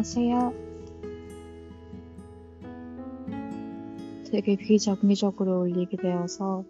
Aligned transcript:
안녕하세요. 0.00 0.54
되게 4.30 4.56
비정기적으로 4.56 5.60
올리게 5.60 5.98
되어서 5.98 6.64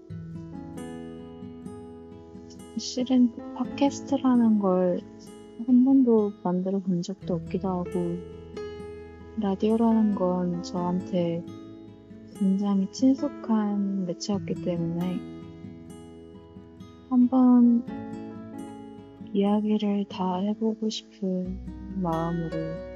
실은 2.77 3.33
팟캐스트라는 3.55 4.59
걸 4.59 4.99
한 5.67 5.85
번도 5.85 6.33
만들어 6.43 6.81
본 6.81 7.03
적도 7.03 7.35
없기도 7.35 7.69
하고 7.69 7.91
라디오라는 9.41 10.17
건 10.17 10.63
저한테 10.65 11.45
굉장히 12.37 12.91
친숙한 12.91 14.07
매체였기 14.07 14.55
때문에 14.65 15.21
한번 17.09 17.85
이야기를 19.33 20.07
다 20.09 20.39
해보고 20.39 20.89
싶은 20.89 21.59
마음으로 21.97 22.90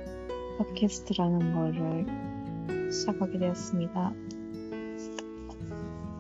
팟캐스트라는 0.58 1.54
거를 1.54 2.92
시작하게 2.92 3.38
되었습니다. 3.38 4.12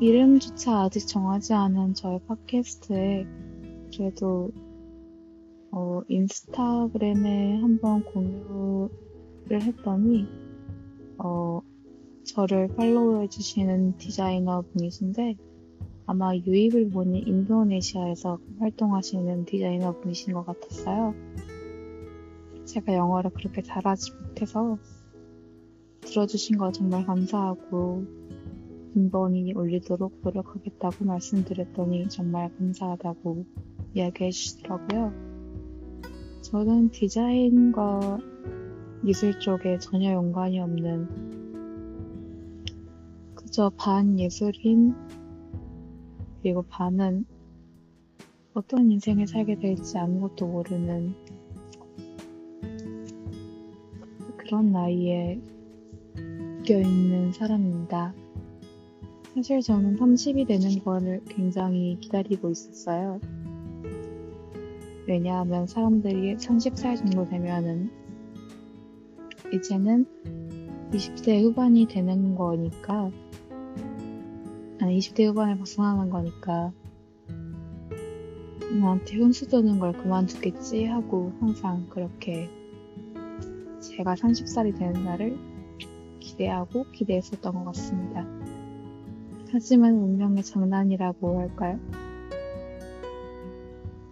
이름조차 0.00 0.82
아직 0.82 1.06
정하지 1.06 1.54
않은 1.54 1.94
저의 1.94 2.20
팟캐스트에 2.26 3.26
그래도 3.96 4.50
어, 5.70 6.02
인스타그램에 6.08 7.60
한번 7.60 8.04
공유를 8.04 9.62
했더니 9.62 10.26
어, 11.18 11.60
저를 12.24 12.68
팔로우해 12.68 13.28
주시는 13.28 13.98
디자이너 13.98 14.62
분이신데 14.72 15.36
아마 16.06 16.36
유입을 16.36 16.90
보니 16.90 17.20
인도네시아에서 17.20 18.38
활동하시는 18.58 19.46
디자이너 19.46 20.00
분이신 20.00 20.34
것 20.34 20.44
같았어요. 20.44 21.14
제가 22.64 22.94
영어를 22.94 23.30
그렇게 23.30 23.62
잘하지 23.62 24.12
못해서 24.14 24.78
들어주신 26.00 26.58
거 26.58 26.72
정말 26.72 27.04
감사하고 27.06 28.04
인번이 28.94 29.54
올리도록 29.54 30.20
노력하겠다고 30.22 31.04
말씀드렸더니 31.04 32.08
정말 32.08 32.54
감사하다고 32.56 33.44
이야기해 33.94 34.30
주시더라고요. 34.30 35.12
저는 36.42 36.90
디자인과 36.90 38.18
미술 39.02 39.38
쪽에 39.40 39.78
전혀 39.78 40.12
연관이 40.12 40.60
없는 40.60 41.34
그저 43.34 43.70
반 43.76 44.18
예술인 44.18 44.94
그리고 46.40 46.62
반은 46.62 47.24
어떤 48.52 48.90
인생을 48.90 49.26
살게 49.26 49.58
될지 49.58 49.98
아무것도 49.98 50.46
모르는 50.46 51.23
그런 54.54 54.70
나이에 54.70 55.40
껴있는 56.64 57.32
사람입니다. 57.32 58.14
사실 59.34 59.60
저는 59.60 59.96
30이 59.96 60.46
되는 60.46 60.78
거를 60.84 61.24
굉장히 61.24 61.98
기다리고 62.00 62.50
있었어요. 62.50 63.18
왜냐하면 65.08 65.66
사람들이 65.66 66.36
30살 66.36 66.98
정도 66.98 67.28
되면은 67.28 67.90
이제는 69.52 70.06
20대 70.92 71.42
후반이 71.42 71.88
되는 71.88 72.36
거니까 72.36 73.10
아니 74.80 74.98
20대 75.00 75.30
후반을 75.30 75.58
벗어나는 75.58 76.10
거니까 76.10 76.72
나한테 78.80 79.16
훈수 79.16 79.48
두는 79.48 79.80
걸 79.80 79.92
그만두겠지 79.94 80.84
하고 80.84 81.32
항상 81.40 81.88
그렇게 81.88 82.48
제가 83.90 84.14
30살이 84.14 84.76
되는 84.78 85.04
날을 85.04 85.38
기대하고 86.20 86.86
기대했었던 86.92 87.52
것 87.52 87.64
같습니다. 87.66 88.26
하지만 89.52 89.94
운명의 89.94 90.42
장난이라고 90.42 91.40
할까요? 91.40 91.78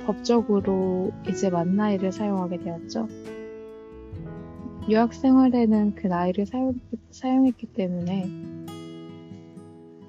법적으로 0.06 1.12
이제 1.28 1.50
만 1.50 1.77
나이를 1.77 2.12
사용하게 2.12 2.59
되었죠. 2.59 3.09
유학 4.88 5.15
생활에는 5.15 5.94
그 5.94 6.09
나이를 6.09 6.47
사용, 6.47 6.75
사용했기 7.10 7.72
때문에 7.72 8.25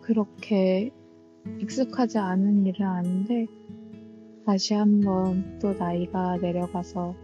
그렇게 0.02 0.92
익숙하지 1.60 2.18
않은 2.18 2.66
일은 2.66 2.86
아닌데 2.86 3.48
다시 4.46 4.74
한번 4.74 5.60
또 5.60 5.74
나이가 5.74 6.38
내려가서 6.38 7.16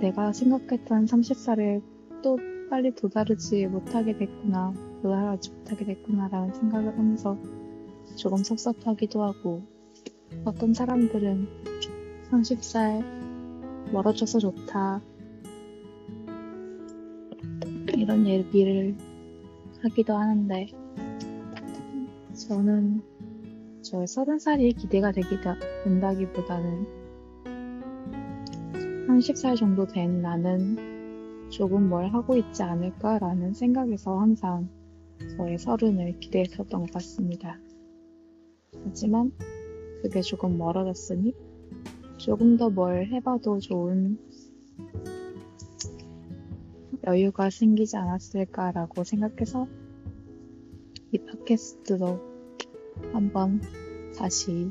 내가 0.00 0.32
생각했던 0.32 1.04
30살을 1.04 1.82
또 2.22 2.38
빨리 2.70 2.94
도달하지 2.94 3.66
못하게 3.66 4.16
됐구나, 4.16 4.72
도달하지 5.02 5.50
못하게 5.52 5.84
됐구나라는 5.84 6.54
생각을 6.54 6.96
하면서 6.96 7.36
조금 8.16 8.38
섭섭하기도 8.38 9.22
하고 9.22 9.62
어떤 10.44 10.72
사람들은 10.72 11.48
30살 12.30 13.92
멀어져서 13.92 14.38
좋다. 14.38 15.02
이런 17.96 18.26
얘기를 18.26 18.96
하기도 19.82 20.14
하는데, 20.14 20.66
저는 22.34 23.02
저 23.82 23.98
30살이 23.98 24.76
기대가 24.76 25.12
되기다, 25.12 25.56
된다기보다는 25.84 26.99
30살 29.20 29.56
정도 29.56 29.86
된 29.86 30.22
나는 30.22 31.50
조금 31.50 31.88
뭘 31.88 32.08
하고 32.08 32.36
있지 32.36 32.62
않을까라는 32.62 33.52
생각에서 33.52 34.18
항상 34.18 34.68
저의 35.36 35.58
서른을 35.58 36.20
기대했었던 36.20 36.80
것 36.80 36.90
같습니다. 36.92 37.58
하지만 38.84 39.32
그게 40.02 40.22
조금 40.22 40.56
멀어졌으니 40.56 41.34
조금 42.16 42.56
더 42.56 42.70
뭘 42.70 43.06
해봐도 43.08 43.58
좋은 43.58 44.18
여유가 47.06 47.50
생기지 47.50 47.96
않았을까라고 47.98 49.04
생각해서 49.04 49.66
이 51.12 51.18
팟캐스트도 51.18 52.20
한번 53.12 53.60
다시 54.16 54.70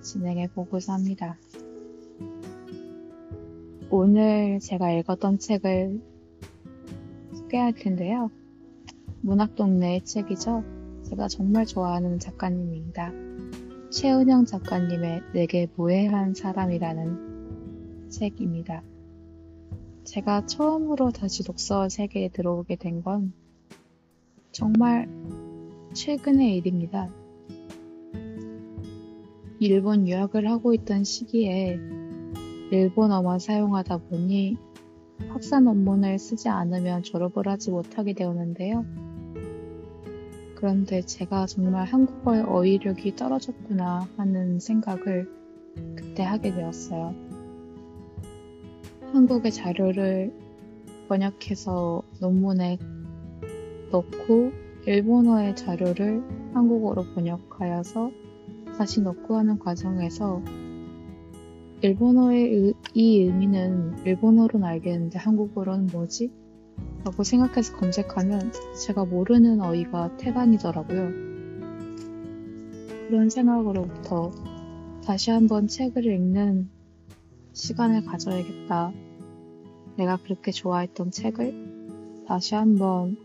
진행해 0.00 0.48
보고자 0.48 0.92
합니다. 0.92 1.36
오늘 3.98 4.60
제가 4.60 4.92
읽었던 4.92 5.38
책을 5.38 6.02
소개할 7.32 7.72
텐데요. 7.72 8.30
문학동네의 9.22 10.04
책이죠. 10.04 10.62
제가 11.04 11.28
정말 11.28 11.64
좋아하는 11.64 12.18
작가님입니다. 12.18 13.10
최은영 13.90 14.44
작가님의 14.44 15.22
내게 15.32 15.68
무해한 15.76 16.34
사람이라는 16.34 18.10
책입니다. 18.10 18.82
제가 20.04 20.44
처음으로 20.44 21.10
다시 21.10 21.42
독서 21.42 21.88
세계에 21.88 22.28
들어오게 22.28 22.76
된 22.76 23.00
건 23.02 23.32
정말 24.52 25.08
최근의 25.94 26.54
일입니다. 26.58 27.08
일본 29.58 30.06
유학을 30.06 30.50
하고 30.50 30.74
있던 30.74 31.02
시기에 31.02 32.05
일본어만 32.70 33.38
사용하다 33.38 33.98
보니 33.98 34.56
학사 35.28 35.60
논문을 35.60 36.18
쓰지 36.18 36.48
않으면 36.48 37.02
졸업을 37.02 37.48
하지 37.48 37.70
못하게 37.70 38.12
되었는데요. 38.12 38.84
그런데 40.56 41.02
제가 41.02 41.46
정말 41.46 41.86
한국어의 41.86 42.42
어휘력이 42.42 43.14
떨어졌구나 43.16 44.08
하는 44.16 44.58
생각을 44.58 45.28
그때 45.94 46.22
하게 46.22 46.52
되었어요. 46.52 47.14
한국의 49.12 49.52
자료를 49.52 50.32
번역해서 51.08 52.02
논문에 52.20 52.78
넣고 53.92 54.50
일본어의 54.86 55.56
자료를 55.56 56.22
한국어로 56.54 57.04
번역하여서 57.14 58.10
다시 58.76 59.00
넣고 59.02 59.36
하는 59.36 59.58
과정에서 59.58 60.42
일본어의 61.82 62.74
이 62.94 63.18
의미는 63.20 63.98
일본어로는 64.06 64.66
알겠는데 64.66 65.18
한국어로는 65.18 65.88
뭐지? 65.92 66.30
라고 67.04 67.22
생각해서 67.22 67.76
검색하면 67.76 68.52
제가 68.86 69.04
모르는 69.04 69.60
어휘가 69.60 70.16
태반이더라고요. 70.16 71.10
그런 73.08 73.30
생각으로부터 73.30 74.32
다시 75.04 75.30
한번 75.30 75.68
책을 75.68 76.04
읽는 76.06 76.68
시간을 77.52 78.04
가져야겠다. 78.06 78.92
내가 79.96 80.16
그렇게 80.16 80.50
좋아했던 80.50 81.10
책을 81.10 82.24
다시 82.26 82.54
한번 82.54 83.16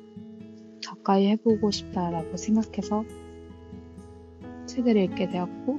가까이 0.86 1.28
해보고 1.30 1.72
싶다라고 1.72 2.38
생각해서 2.38 3.04
책을 4.68 4.98
읽게 4.98 5.30
되었고, 5.30 5.78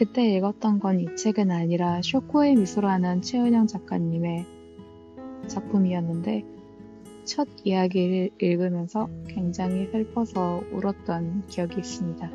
그때 0.00 0.34
읽었던 0.34 0.80
건 0.80 0.98
이 0.98 1.14
책은 1.14 1.50
아니라 1.50 2.00
쇼코의 2.00 2.54
미소라는 2.54 3.20
최은영 3.20 3.66
작가님의 3.66 4.46
작품이었는데 5.46 6.42
첫 7.26 7.46
이야기를 7.64 8.30
읽으면서 8.40 9.10
굉장히 9.28 9.90
슬퍼서 9.92 10.62
울었던 10.72 11.48
기억이 11.48 11.80
있습니다. 11.80 12.30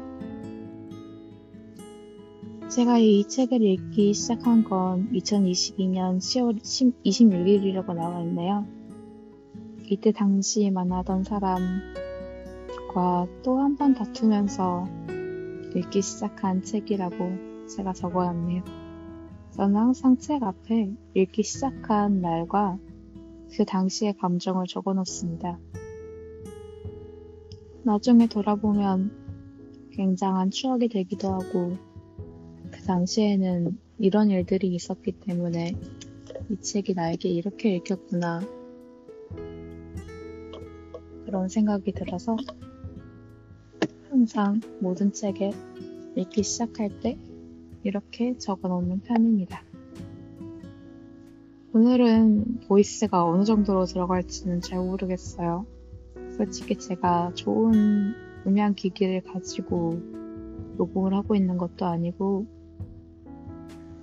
제가 2.70 3.00
이 3.00 3.28
책을 3.28 3.64
읽기 3.64 4.14
시작한 4.14 4.64
건 4.64 5.10
2022년 5.14 6.18
10월 6.18 6.62
26일이라고 6.62 7.96
나와 7.96 8.22
있네요. 8.22 8.64
이때 9.90 10.12
당시 10.12 10.70
만나던 10.70 11.24
사람과 11.24 11.74
또 13.42 13.58
한 13.58 13.76
번 13.76 13.96
다투면서 13.96 14.88
읽기 15.76 16.04
시작한 16.04 16.62
책이라고 16.62 17.55
제가 17.68 17.94
적어놨네요. 17.94 18.64
저는 19.52 19.76
항상 19.76 20.18
책 20.18 20.44
앞에 20.44 20.94
읽기 21.14 21.44
시작한 21.44 22.22
날과 22.22 22.78
그 23.56 23.66
당시의 23.66 24.18
감정을 24.18 24.66
적어 24.68 24.94
놓습니다. 24.94 25.60
나중에 27.84 28.28
돌아보면 28.28 29.90
굉장한 29.92 30.52
추억이 30.52 30.90
되기도 30.90 31.30
하고 31.30 31.78
그 32.72 32.82
당시에는 32.84 33.78
이런 34.00 34.30
일들이 34.30 34.74
있었기 34.76 35.14
때문에 35.22 35.74
이 36.50 36.58
책이 36.60 36.94
나에게 36.94 37.30
이렇게 37.30 37.76
읽혔구나 37.76 38.42
그런 41.26 41.48
생각이 41.48 41.94
들어서 41.94 42.36
항상 44.10 44.60
모든 44.82 45.14
책에 45.14 45.52
읽기 46.16 46.44
시작할 46.44 47.00
때 47.00 47.18
이렇게 47.86 48.36
적어 48.40 48.68
놓는 48.68 49.02
편입니다. 49.02 49.62
오늘은 51.72 52.62
보이스가 52.68 53.24
어느 53.24 53.44
정도로 53.44 53.86
들어갈지는 53.86 54.62
잘 54.62 54.80
모르겠어요. 54.80 55.68
솔직히 56.36 56.78
제가 56.78 57.34
좋은 57.36 58.16
음향 58.48 58.74
기기를 58.74 59.22
가지고 59.22 60.02
녹음을 60.78 61.14
하고 61.14 61.36
있는 61.36 61.58
것도 61.58 61.86
아니고 61.86 62.48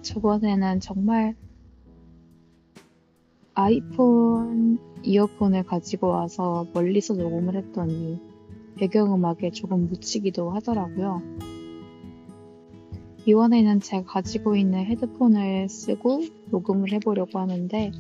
저번에는 0.02 0.78
정말 0.78 1.35
아이폰 3.55 4.78
이어폰을 5.02 5.64
가지고 5.64 6.08
와서 6.08 6.69
멀리서 6.73 7.14
녹음을 7.14 7.56
했더니 7.56 8.20
배경음악에 8.76 9.50
조금 9.50 9.88
묻히기도 9.88 10.50
하더라고요. 10.50 11.20
이번에는 13.25 13.81
제가 13.81 14.05
가지고 14.05 14.57
있는 14.57 14.85
헤드폰을 14.85 15.69
쓰고 15.69 16.23
녹음을 16.51 16.93
해보려고 16.93 17.39
하는데 17.39 17.93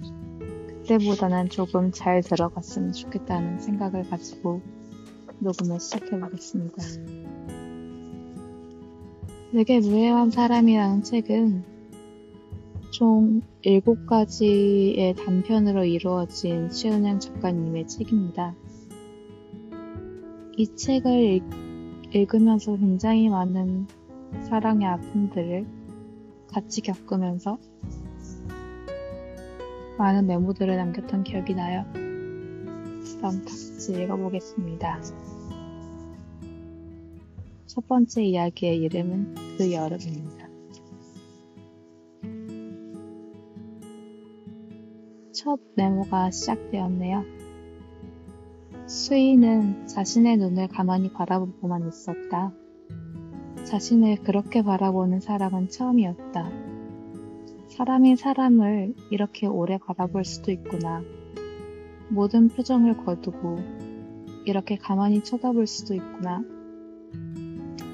그때보다는 0.66 1.48
조금 1.48 1.92
잘 1.92 2.22
들어갔으면 2.22 2.92
좋겠다는 2.92 3.60
생각을 3.60 4.08
가지고 4.10 4.60
녹음을 5.38 5.78
시작해보겠습니다. 5.78 6.76
내게 9.52 9.80
무해한 9.80 10.30
사람이라는 10.30 11.02
책은 11.02 11.64
총 12.90 13.42
7가지의 13.64 15.16
단편으로 15.16 15.84
이루어진 15.84 16.68
최은영 16.68 17.20
작가님의 17.20 17.86
책입니다. 17.86 18.54
이 20.56 20.66
책을 20.76 21.42
읽, 22.14 22.34
으면서 22.34 22.76
굉장히 22.76 23.28
많은 23.28 23.86
사랑의 24.40 24.88
아픔들을 24.88 25.66
같이 26.48 26.80
겪으면서 26.80 27.58
많은 29.98 30.26
메모들을 30.26 30.76
남겼던 30.76 31.24
기억이 31.24 31.54
나요. 31.54 31.84
그럼 31.92 33.44
같이 33.44 33.92
읽어보겠습니다. 33.92 35.00
첫 37.66 37.86
번째 37.86 38.22
이야기의 38.22 38.76
이름은 38.78 39.34
그 39.56 39.72
여름입니다. 39.72 40.48
첫 45.32 45.58
메모가 45.76 46.30
시작되었네요. 46.30 47.24
수인은 48.86 49.86
자신의 49.86 50.36
눈을 50.36 50.68
가만히 50.68 51.12
바라보고만 51.12 51.88
있었다. 51.88 52.52
자신을 53.72 54.16
그렇게 54.16 54.60
바라보는 54.60 55.20
사람은 55.20 55.70
처음이었다. 55.70 56.50
사람이 57.68 58.16
사람을 58.16 58.94
이렇게 59.08 59.46
오래 59.46 59.78
바라볼 59.78 60.26
수도 60.26 60.52
있구나. 60.52 61.02
모든 62.10 62.48
표정을 62.48 62.98
거두고 62.98 63.60
이렇게 64.44 64.76
가만히 64.76 65.24
쳐다볼 65.24 65.66
수도 65.66 65.94
있구나. 65.94 66.44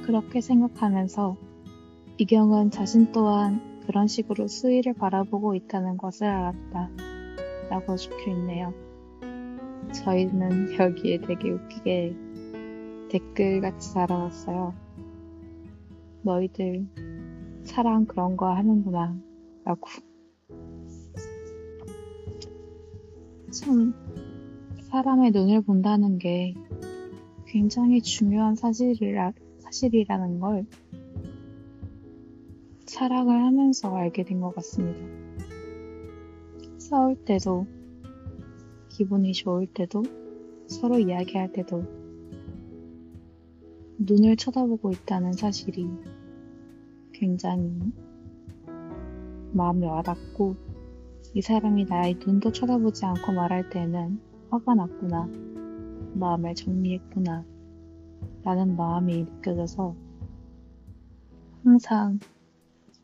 그렇게 0.02 0.40
생각하면서 0.40 1.36
이경은 2.16 2.72
자신 2.72 3.12
또한 3.12 3.80
그런 3.86 4.08
식으로 4.08 4.48
수위를 4.48 4.94
바라보고 4.94 5.54
있다는 5.54 5.96
것을 5.96 6.26
알았다. 6.26 6.90
라고 7.70 7.94
적혀 7.94 8.32
있네요. 8.32 8.74
저희는 9.92 10.76
여기에 10.76 11.20
되게 11.20 11.52
웃기게 11.52 12.16
댓글 13.10 13.60
같이 13.60 13.94
달아놨어요. 13.94 14.87
너희들 16.28 16.86
사랑 17.64 18.04
그런 18.04 18.36
거 18.36 18.52
하는구나. 18.54 19.18
라고. 19.64 19.88
참, 23.50 23.94
사람의 24.90 25.30
눈을 25.30 25.62
본다는 25.62 26.18
게 26.18 26.54
굉장히 27.46 28.02
중요한 28.02 28.54
사실이라, 28.54 29.32
사실이라는 29.60 30.38
걸 30.40 30.66
사랑을 32.84 33.42
하면서 33.44 33.94
알게 33.96 34.24
된 34.24 34.40
것 34.40 34.54
같습니다. 34.54 35.00
싸울 36.76 37.16
때도, 37.24 37.66
기분이 38.90 39.32
좋을 39.32 39.66
때도, 39.66 40.02
서로 40.66 40.98
이야기할 40.98 41.52
때도, 41.52 41.84
눈을 43.98 44.36
쳐다보고 44.36 44.92
있다는 44.92 45.32
사실이 45.32 45.88
굉장히 47.18 47.80
마음이 49.52 49.84
와닿고 49.86 50.54
이 51.34 51.42
사람이 51.42 51.84
나의 51.86 52.18
눈도 52.24 52.52
쳐다보지 52.52 53.04
않고 53.04 53.32
말할 53.32 53.70
때는 53.70 54.20
화가 54.50 54.74
났구나. 54.74 55.28
마음을 56.14 56.54
정리했구나. 56.54 57.44
라는 58.44 58.76
마음이 58.76 59.24
느껴져서 59.24 59.94
항상 61.64 62.18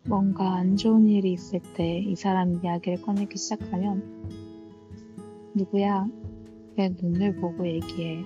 뭔가 0.09 0.55
안 0.55 0.77
좋은 0.77 1.09
일이 1.09 1.33
있을 1.33 1.61
때 1.75 1.99
이 1.99 2.15
사람 2.17 2.61
이야기를 2.63 3.03
꺼내기 3.03 3.37
시작하면 3.37 4.03
누구야? 5.55 6.07
내 6.77 6.89
눈을 7.01 7.37
보고 7.37 7.67
얘기해. 7.67 8.25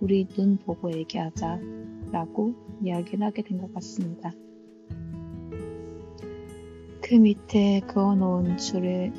우리 0.00 0.26
눈 0.28 0.56
보고 0.58 0.92
얘기하자. 0.92 1.60
라고 2.12 2.54
이야기를 2.82 3.24
하게 3.24 3.42
된 3.42 3.58
것 3.58 3.72
같습니다. 3.74 4.32
그 7.06 7.16
밑에 7.16 7.80
그어놓은 7.80 8.56
줄을 8.56 9.12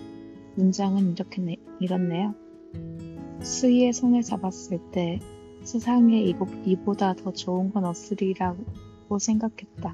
문장은 0.56 1.12
이렇게 1.12 1.40
내, 1.40 1.58
이렇네요. 1.80 2.34
수희의 3.44 3.94
손을 3.94 4.24
잡았을 4.24 4.80
때 4.92 5.20
세상에 5.62 6.20
이거, 6.20 6.48
이보다 6.66 7.14
더 7.14 7.32
좋은 7.32 7.72
건 7.72 7.86
없으리라고 7.86 9.20
생각했다. 9.20 9.94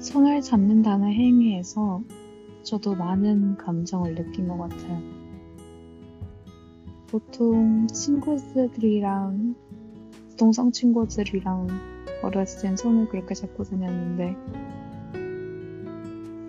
손을 0.00 0.40
잡는다는 0.40 1.12
행위에서 1.12 2.02
저도 2.62 2.94
많은 2.94 3.58
감정을 3.58 4.14
느낀 4.14 4.48
것 4.48 4.56
같아요. 4.56 4.98
보통 7.08 7.86
친구들이랑 7.88 9.56
동성 10.38 10.72
친구들이랑 10.72 11.68
어렸을 12.22 12.62
땐 12.62 12.76
손을 12.78 13.10
그렇게 13.10 13.34
잡고 13.34 13.64
다녔는데 13.64 14.71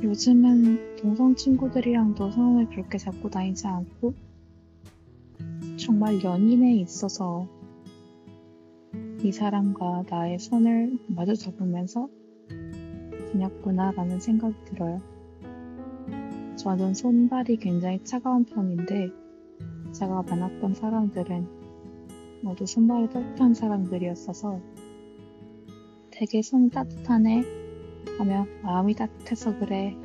요즘은 0.04 0.98
동성 0.98 1.34
친구들이랑도 1.34 2.30
손을 2.30 2.68
그렇게 2.68 2.98
잡고 2.98 3.30
다니지 3.30 3.68
않고 3.68 4.14
정말 5.78 6.22
연인에 6.22 6.76
있어서 6.76 7.48
이 9.24 9.32
사람과 9.32 10.04
나의 10.10 10.40
손을 10.40 11.00
마주 11.08 11.38
잡으면서 11.38 12.10
지냈구나라는 13.32 14.20
생각이 14.20 14.56
들어요. 14.66 15.02
저는 16.58 16.94
손발이 16.96 17.56
굉장히 17.56 18.04
차가운 18.04 18.44
편인데 18.44 19.10
제가 19.94 20.24
만났던 20.24 20.74
사람들은 20.74 21.48
모두 22.42 22.66
손발이 22.66 23.10
따뜻한 23.10 23.54
사람들이었어서 23.54 24.60
되게 26.12 26.42
손이 26.42 26.72
따뜻하네 26.72 27.63
하며 28.18 28.46
마음이 28.62 28.96
따뜻해서 28.96 29.58
그래 29.60 29.96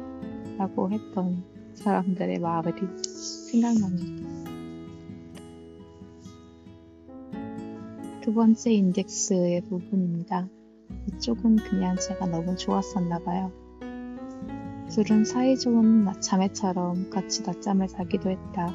라고 0.56 0.90
했던 0.90 1.44
사람들의 1.74 2.38
마음이 2.38 2.72
생각납니다. 3.02 4.28
두 8.22 8.34
번째 8.34 8.72
인덱스의 8.72 9.62
부분입니다. 9.62 10.48
이쪽은 11.06 11.56
그냥 11.56 11.96
제가 11.96 12.26
너무 12.26 12.56
좋았었나 12.56 13.20
봐요. 13.20 13.52
둘은 14.90 15.24
사이좋은 15.24 16.20
자매처럼 16.20 17.10
같이 17.10 17.42
낮잠을 17.42 17.88
자기도 17.88 18.30
했다. 18.30 18.74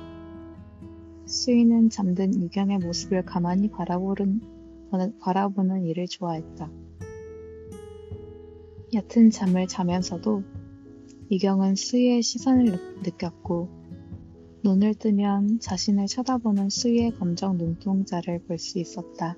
수인은 1.26 1.90
잠든 1.90 2.42
유경의 2.42 2.80
모습을 2.80 3.26
가만히 3.26 3.70
바라보는, 3.70 4.42
바라보는 5.20 5.86
일을 5.86 6.08
좋아했다. 6.08 6.70
얕은 8.94 9.32
잠을 9.32 9.66
자면서도 9.68 10.44
이경은 11.30 11.74
수희의 11.74 12.22
시선을 12.22 13.02
느꼈고 13.02 13.68
눈을 14.64 14.94
뜨면 14.94 15.60
자신을 15.60 16.06
쳐다보는 16.06 16.70
수희의 16.70 17.16
검정 17.18 17.58
눈동자를 17.58 18.44
볼 18.44 18.60
수 18.60 18.78
있었다. 18.78 19.36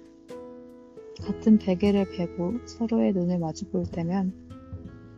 같은 1.24 1.58
베개를 1.58 2.12
베고 2.12 2.66
서로의 2.66 3.14
눈을 3.14 3.40
마주 3.40 3.70
볼 3.70 3.86
때면 3.86 4.34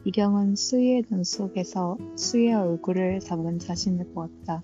이경은 0.06 0.56
수희의 0.56 1.06
눈 1.10 1.24
속에서 1.24 1.98
수희의 2.16 2.54
얼굴을 2.54 3.22
담은 3.22 3.58
자신을 3.58 4.14
보았다. 4.14 4.64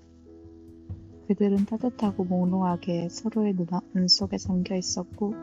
그들은 1.27 1.65
따뜻하고 1.65 2.25
몽롱하게 2.25 3.09
서로의 3.09 3.55
눈 3.55 4.07
속에 4.07 4.37
잠겨 4.37 4.75
있었고 4.75 5.33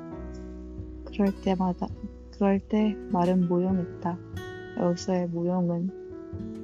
그럴 1.07 1.35
때마다 1.43 1.89
그럴 2.41 2.59
때 2.59 2.97
말은 3.13 3.49
모용했다. 3.51 4.19
여기서의 4.79 5.29
모용은 5.29 5.91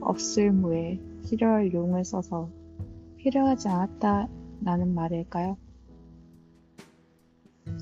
없을 0.00 0.50
무에 0.50 0.98
필요할 1.28 1.74
용을 1.74 2.02
써서 2.02 2.48
필요하지 3.18 3.68
않았다라는 3.68 4.94
말일까요? 4.94 5.58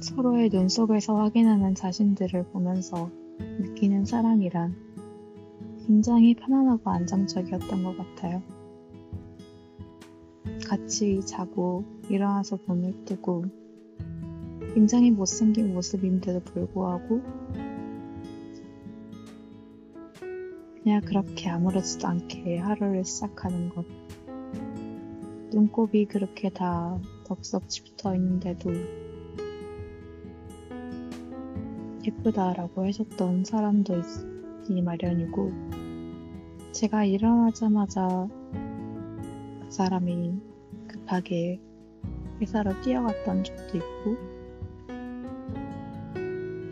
서로의 0.00 0.50
눈 0.50 0.68
속에서 0.68 1.14
확인하는 1.14 1.76
자신들을 1.76 2.48
보면서 2.48 3.10
느끼는 3.38 4.06
사랑이란 4.06 4.74
굉장히 5.86 6.34
편안하고 6.34 6.90
안정적이었던 6.90 7.84
것 7.84 7.96
같아요. 7.96 8.42
같이 10.66 11.20
자고 11.24 11.84
일어나서 12.08 12.58
눈을 12.66 13.04
뜨고 13.04 13.44
굉장히 14.74 15.12
못생긴 15.12 15.72
모습인데도 15.72 16.40
불구하고 16.40 17.22
그냥 20.84 21.00
그렇게 21.00 21.48
아무렇지도 21.48 22.06
않게 22.06 22.58
하루를 22.58 23.06
시작하는 23.06 23.70
것. 23.70 23.86
눈곱이 25.50 26.04
그렇게 26.04 26.50
다 26.50 27.00
덕석지 27.24 27.84
붙어 27.84 28.14
있는데도 28.14 28.70
예쁘다라고 32.06 32.84
해줬던 32.84 33.44
사람도 33.44 33.94
있기 33.96 34.82
마련이고, 34.82 35.52
제가 36.72 37.06
일어나자마자 37.06 38.28
그 38.52 39.66
사람이 39.70 40.34
급하게 40.86 41.62
회사로 42.42 42.78
뛰어갔던 42.82 43.42
적도 43.42 43.78
있고, 43.78 44.18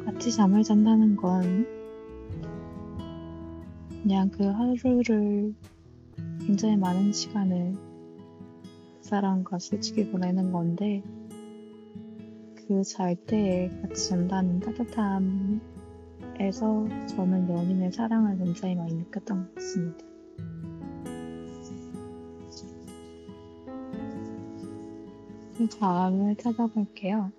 같이 0.04 0.30
잠을 0.36 0.62
잔다는 0.64 1.16
건 1.16 1.81
그냥 4.02 4.30
그 4.30 4.44
하루를 4.44 5.54
굉장히 6.44 6.76
많은 6.76 7.12
시간을 7.12 7.74
그 7.74 9.02
사람과 9.02 9.58
솔직히 9.58 10.10
보내는 10.10 10.50
건데 10.52 11.02
그 12.72 12.82
잘 12.84 13.14
때에 13.16 13.68
같이 13.82 14.08
잔다는 14.08 14.60
따뜻함에서 14.60 15.60
저는 17.06 17.50
연인의 17.50 17.92
사랑을 17.92 18.38
굉장히 18.38 18.74
많이 18.74 18.94
느꼈던 18.94 19.44
것 19.44 19.54
같습니다. 19.54 20.04
그 25.58 25.68
다음을 25.68 26.34
찾아볼게요. 26.36 27.30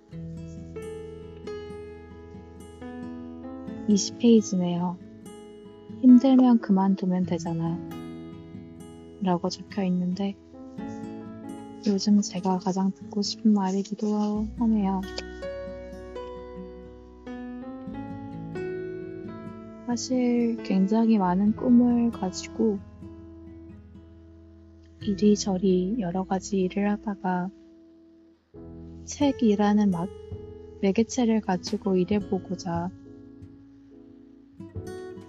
20페이지네요. 3.88 5.03
힘들면 6.04 6.58
그만두면 6.58 7.24
되잖아. 7.24 7.78
라고 9.22 9.48
적혀 9.48 9.84
있는데, 9.84 10.36
요즘 11.86 12.20
제가 12.20 12.58
가장 12.58 12.92
듣고 12.92 13.22
싶은 13.22 13.54
말이기도 13.54 14.46
하네요. 14.58 15.00
사실 19.86 20.58
굉장히 20.62 21.16
많은 21.16 21.56
꿈을 21.56 22.10
가지고 22.10 22.78
이리저리 25.00 25.96
여러 26.00 26.24
가지 26.24 26.58
일을 26.58 26.90
하다가 26.90 27.48
책이라는 29.06 29.90
매개체를 30.82 31.40
가지고 31.40 31.96
일해보고자 31.96 32.90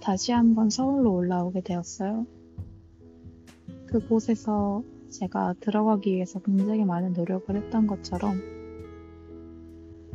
다시 0.05 0.31
한번 0.31 0.69
서울로 0.69 1.15
올라오게 1.15 1.61
되었어요. 1.61 2.27
그곳에서 3.87 4.83
제가 5.09 5.55
들어가기 5.59 6.13
위해서 6.13 6.39
굉장히 6.41 6.85
많은 6.85 7.13
노력을 7.13 7.55
했던 7.55 7.87
것처럼 7.87 8.39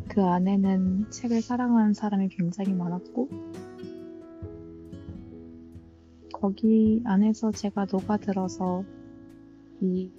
그 0.09 0.23
안에는 0.23 1.11
책을 1.11 1.43
사랑하는 1.43 1.95
사람이 1.95 2.29
굉장히 2.29 2.73
많았고 2.73 3.29
거기 6.35 7.03
안에서 7.05 7.51
제가 7.51 7.87
녹아들어서 7.91 8.85
이 9.81 10.13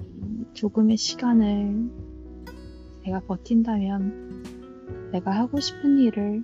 조금의 0.51 0.97
시간을 0.97 1.89
내가 3.05 3.21
버틴다면 3.21 4.43
내가 5.13 5.31
하고 5.31 5.61
싶은 5.61 5.97
일을 5.97 6.43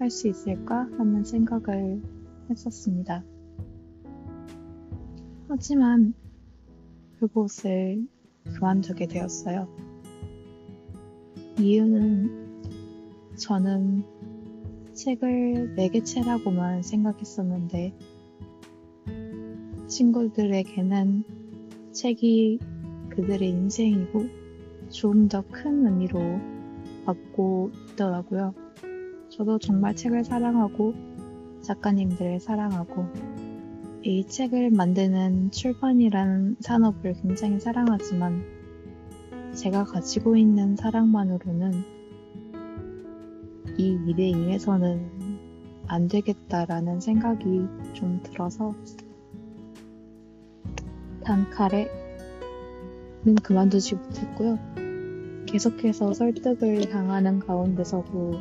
할 0.00 0.10
수 0.10 0.26
있을까 0.26 0.88
하는 0.98 1.22
생각을 1.22 2.15
했었습니다. 2.50 3.24
하지만 5.48 6.14
그곳을 7.18 8.06
그만두게 8.54 9.06
되었어요. 9.06 9.68
이유는 11.58 12.62
저는 13.36 14.02
책을 14.92 15.74
매개체라고만 15.76 16.82
생각했었는데 16.82 17.94
친구들에게는 19.86 21.24
책이 21.92 22.58
그들의 23.10 23.48
인생이고 23.48 24.26
조금 24.90 25.28
더 25.28 25.42
큰 25.42 25.86
의미로 25.86 26.20
받고 27.04 27.70
있더라고요. 27.92 28.54
저도 29.28 29.58
정말 29.58 29.94
책을 29.96 30.24
사랑하고 30.24 30.94
작가님들을 31.66 32.38
사랑하고 32.40 33.06
이 34.02 34.24
책을 34.24 34.70
만드는 34.70 35.50
출판이라는 35.50 36.56
산업을 36.60 37.14
굉장히 37.20 37.58
사랑하지만 37.58 38.44
제가 39.52 39.82
가지고 39.84 40.36
있는 40.36 40.76
사랑만으로는 40.76 41.72
이 43.78 43.98
일에 44.06 44.28
임해서는 44.28 45.10
안 45.88 46.06
되겠다라는 46.06 47.00
생각이 47.00 47.66
좀 47.94 48.22
들어서 48.22 48.74
단칼에는 51.24 51.88
그만두지 53.42 53.96
못했고요. 53.96 54.58
계속해서 55.46 56.12
설득을 56.12 56.88
당하는 56.90 57.40
가운데서도 57.40 58.34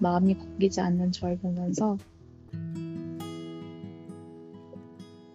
마음이 0.00 0.34
걷기지 0.34 0.82
않는 0.82 1.12
저를 1.12 1.38
보면서 1.38 1.96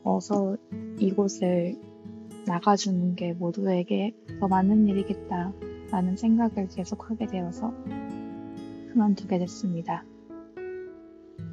어서 0.04 0.58
이곳을 1.00 1.80
나가주는 2.46 3.16
게 3.16 3.34
모두에게 3.34 4.16
더 4.40 4.48
많은 4.48 4.88
일이겠다 4.88 5.54
라는 5.92 6.16
생각을 6.16 6.68
계속하게 6.68 7.28
되어서 7.28 7.74
그만두게 8.92 9.40
됐습니다. 9.40 10.04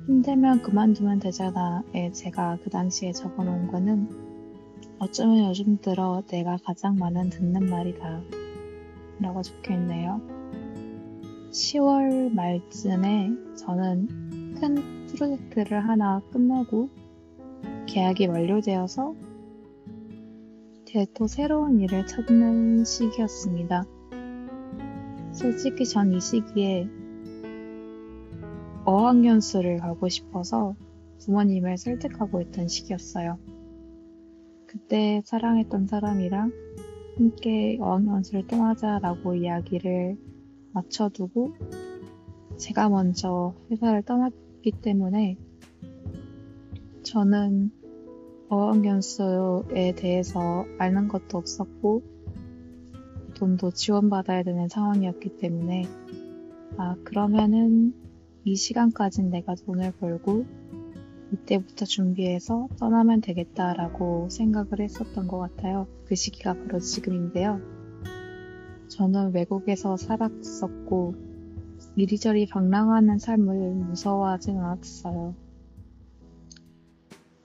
힘들면 0.07 0.63
그만두면 0.63 1.21
되잖아에 1.21 2.11
제가 2.13 2.59
그 2.65 2.71
당시에 2.71 3.13
적어놓은 3.13 3.69
거는 3.69 4.31
어쩌면 4.99 5.49
요즘 5.49 5.79
들어 5.79 6.23
내가 6.27 6.59
가장 6.65 6.97
많은 6.97 7.31
듣는 7.31 7.71
말이다 7.71 8.23
라고 9.21 9.43
적혀 9.43 9.75
있네요. 9.75 10.21
10월 11.51 12.33
말쯤에 12.33 13.31
저는 13.57 14.55
큰 14.61 15.00
프로젝트를 15.13 15.87
하나 15.89 16.21
끝내고 16.33 16.89
계약이 17.87 18.27
완료되어서 18.27 19.15
이제 20.83 21.07
또 21.15 21.27
새로운 21.27 21.81
일을 21.81 22.07
찾는 22.07 22.85
시기였습니다. 22.85 23.85
솔직히 25.33 25.87
전 25.87 26.13
이 26.13 26.21
시기에 26.21 26.89
어학연수를 28.85 29.79
가고 29.79 30.09
싶어서 30.09 30.75
부모님을 31.21 31.77
설득하고 31.79 32.41
있던 32.43 32.69
시기였어요. 32.69 33.39
그때 34.67 35.23
사랑했던 35.25 35.87
사람이랑 35.87 36.53
함께 37.17 37.79
어학연수를 37.81 38.47
떠나자라고 38.47 39.35
이야기를 39.35 40.17
맞춰두고 40.73 41.55
제가 42.57 42.89
먼저 42.89 43.55
회사를 43.71 44.03
떠났기 44.03 44.37
때문에 44.83 45.37
저는 47.03 47.71
어학연수에 48.49 49.95
대해서 49.97 50.65
아는 50.79 51.09
것도 51.09 51.39
없었고 51.39 52.03
돈도 53.35 53.71
지원받아야 53.71 54.43
되는 54.43 54.69
상황이었기 54.69 55.39
때문에 55.39 55.85
아 56.77 56.97
그러면은 57.05 57.95
이 58.45 58.57
시간까진 58.57 59.31
내가 59.31 59.55
돈을 59.55 59.93
벌고 59.93 60.45
이때부터 61.33 61.85
준비해서 61.85 62.69
떠나면 62.79 63.21
되겠다라고 63.21 64.29
생각을 64.31 64.81
했었던 64.81 65.29
것 65.29 65.39
같아요. 65.39 65.87
그 66.07 66.15
시기가 66.15 66.55
바로 66.55 66.81
지금인데요. 66.81 67.61
저는 68.89 69.33
외국에서 69.33 69.97
살았었고 69.97 71.30
이리저리 71.97 72.47
방랑하는 72.47 73.19
삶을 73.19 73.75
무서워하진 73.75 74.59
않았어요. 74.59 75.35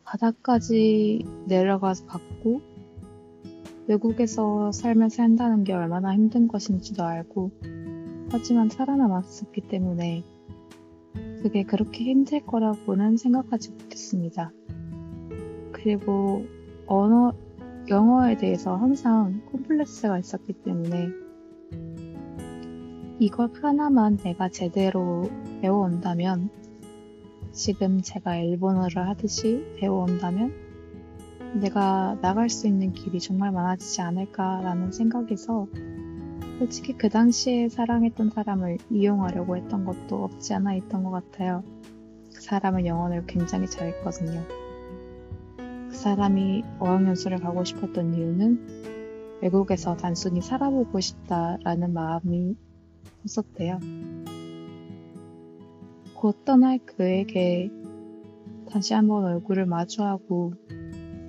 바다까지 0.04 1.26
내려가서 1.48 2.06
봤고 2.06 2.62
외국에서 3.88 4.72
삶을 4.72 5.10
산다는 5.10 5.64
게 5.64 5.74
얼마나 5.74 6.14
힘든 6.14 6.48
것인지도 6.48 7.04
알고 7.04 7.52
하지만 8.32 8.70
살아남았었기 8.70 9.62
때문에 9.68 10.24
그게 11.42 11.64
그렇게 11.64 12.04
힘들 12.04 12.46
거라고는 12.46 13.18
생각하지 13.18 13.72
못했습니다. 13.72 14.52
그리고 15.72 16.46
언어, 16.88 17.34
영어에 17.88 18.38
대해서 18.38 18.76
항상 18.76 19.42
콤플렉스가 19.52 20.18
있었기 20.18 20.54
때문에 20.54 21.25
이것 23.18 23.64
하나만 23.64 24.18
내가 24.18 24.50
제대로 24.50 25.30
배워온다면 25.62 26.50
지금 27.54 28.02
제가 28.02 28.36
일본어를 28.36 29.08
하듯이 29.08 29.66
배워온다면 29.80 30.54
내가 31.62 32.18
나갈 32.22 32.50
수 32.50 32.68
있는 32.68 32.92
길이 32.92 33.22
정말 33.22 33.54
많아지지 33.54 34.02
않을까라는 34.02 34.92
생각에서 34.92 35.68
솔직히 36.60 36.92
그 36.98 37.08
당시에 37.08 37.70
사랑했던 37.70 38.32
사람을 38.32 38.80
이용하려고 38.90 39.56
했던 39.56 39.86
것도 39.86 40.22
없지 40.26 40.54
않아 40.54 40.76
있던 40.76 41.06
것 41.06 41.12
같아요. 41.12 41.64
그 42.34 42.42
사람은 42.42 42.86
영어를 42.86 43.26
굉장히 43.28 43.68
잘했거든요. 43.70 44.44
그 45.90 45.96
사람이 45.96 46.66
어학연수를 46.80 47.40
가고 47.40 47.64
싶었던 47.64 48.14
이유는 48.14 49.40
외국에서 49.42 49.96
단순히 49.96 50.42
살아보고 50.42 51.00
싶다라는 51.00 51.94
마음이 51.94 52.58
있었대요. 53.24 53.80
곧 56.14 56.46
떠날 56.46 56.80
그에게 56.86 57.70
다시 58.70 58.94
한번 58.94 59.26
얼굴을 59.26 59.66
마주하고 59.66 60.54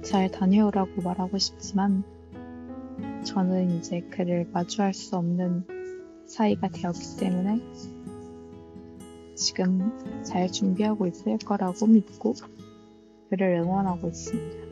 잘 0.02 0.30
다녀오라고 0.30 1.02
말하고 1.02 1.38
싶지만 1.38 2.04
저는 3.24 3.78
이제 3.78 4.00
그를 4.10 4.48
마주할 4.52 4.94
수 4.94 5.16
없는 5.16 5.64
사이가 6.26 6.68
되었기 6.68 7.18
때문에 7.18 7.60
지금 9.34 10.22
잘 10.22 10.50
준비하고 10.50 11.06
있을 11.06 11.38
거라고 11.38 11.86
믿고 11.86 12.34
그를 13.28 13.60
응원하고 13.62 14.08
있습니다. 14.08 14.66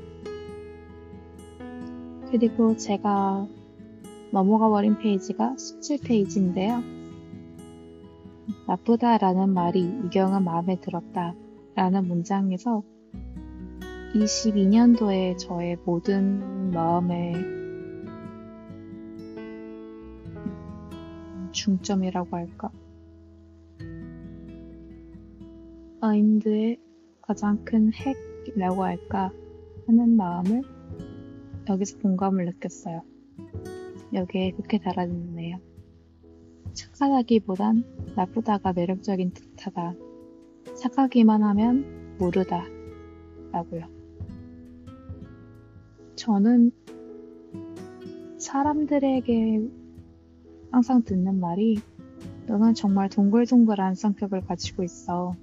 그리고 2.31 2.77
제가 2.77 3.47
넘어가 4.35 4.69
버린 4.69 4.99
페이지가 4.99 5.55
17페이지인데요. 5.55 6.83
나쁘다라는 8.67 9.55
말이 9.55 9.81
이경은 10.07 10.43
마음에 10.43 10.81
들었다 10.81 11.37
라는 11.77 12.09
문장에서 12.09 12.83
22년도에 14.13 15.39
저의 15.39 15.77
모든 15.85 16.73
마음의 16.73 17.35
중점이라고 21.53 22.37
할까? 22.37 22.73
마인드의 26.01 26.81
가장 27.23 27.65
큰 27.65 27.93
핵이라고 27.93 28.83
할까 28.83 29.31
하는 29.87 30.17
마음을 30.17 30.63
여기서 31.69 31.99
공감을 31.99 32.47
느꼈어요. 32.47 33.14
여기에 34.15 34.53
그렇게 34.53 34.79
달아있네요. 34.79 35.59
착하다기보단 36.73 37.85
나쁘다가 38.17 38.73
매력적인 38.73 39.33
듯하다. 39.33 39.95
착하기만 40.77 41.43
하면 41.43 42.17
모르다. 42.19 42.65
라고요. 43.53 43.87
저는 46.17 46.71
사람들에게 48.39 49.69
항상 50.71 51.03
듣는 51.03 51.41
말이 51.41 51.79
너는 52.47 52.75
정말 52.75 53.09
동글동글한 53.09 53.95
성격을 53.95 54.43
가지고 54.43 54.83
있어. 54.85 55.35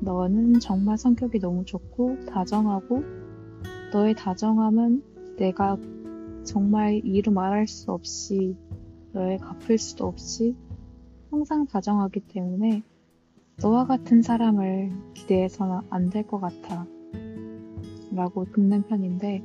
너는 0.00 0.60
정말 0.60 0.98
성격이 0.98 1.40
너무 1.40 1.64
좋고 1.64 2.24
다정하고 2.26 3.04
너의 3.92 4.14
다정함은 4.14 5.02
내가 5.36 5.76
정말 6.44 7.00
이루 7.04 7.30
말할 7.32 7.66
수 7.66 7.92
없이 7.92 8.56
너의 9.12 9.38
갚을 9.38 9.78
수도 9.78 10.06
없이 10.06 10.56
항상 11.30 11.66
다정하기 11.66 12.20
때문에 12.20 12.82
너와 13.62 13.86
같은 13.86 14.22
사람을 14.22 14.90
기대해서는 15.14 15.80
안 15.90 16.10
될 16.10 16.26
것 16.26 16.40
같아. 16.40 16.86
라고 18.12 18.44
듣는 18.52 18.82
편인데 18.82 19.42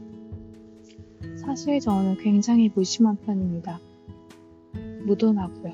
사실 1.38 1.80
저는 1.80 2.18
굉장히 2.18 2.72
무심한 2.74 3.16
편입니다. 3.18 3.80
무던하고요. 5.06 5.74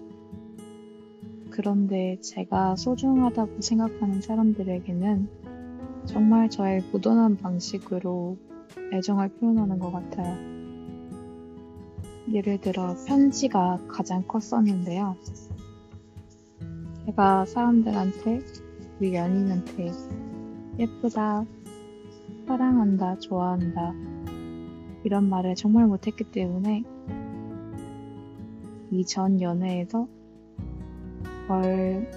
그런데 1.51 2.17
제가 2.21 2.75
소중하다고 2.75 3.62
생각하는 3.62 4.21
사람들에게는 4.21 5.29
정말 6.05 6.49
저의 6.49 6.81
무던한 6.91 7.38
방식으로 7.38 8.38
애정을 8.93 9.29
표현하는 9.29 9.79
것 9.79 9.91
같아요. 9.91 10.50
예를 12.32 12.62
들어 12.62 12.96
편지가 13.08 13.80
가장 13.88 14.24
컸었는데요. 14.28 15.15
제가 17.06 17.46
사람들한테, 17.46 18.41
우리 19.00 19.15
연인한테 19.15 19.91
예쁘다, 20.80 21.46
사랑한다, 22.48 23.20
좋아한다 23.20 23.94
이런 25.04 25.30
말을 25.30 25.56
정말 25.56 25.88
못했기 25.88 26.26
때문에 26.26 26.84
이 28.91 29.04
전 29.06 29.41
연애에서 29.41 30.08
걸 31.48 32.10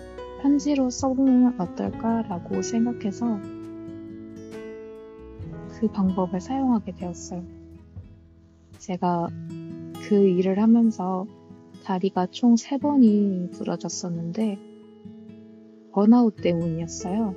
편지로 0.42 0.90
써보면 0.90 1.60
어떨까라고 1.60 2.62
생각해서 2.62 3.38
그 5.80 5.88
방법을 5.92 6.40
사용하게 6.40 6.92
되었어요. 6.92 7.42
제가 8.78 9.28
그 10.08 10.16
일을 10.16 10.58
하면서 10.58 11.26
다리가 11.84 12.26
총 12.26 12.54
3번이 12.54 13.52
부러졌었는데 13.52 14.58
번아웃 15.92 16.36
때문이었어요. 16.36 17.34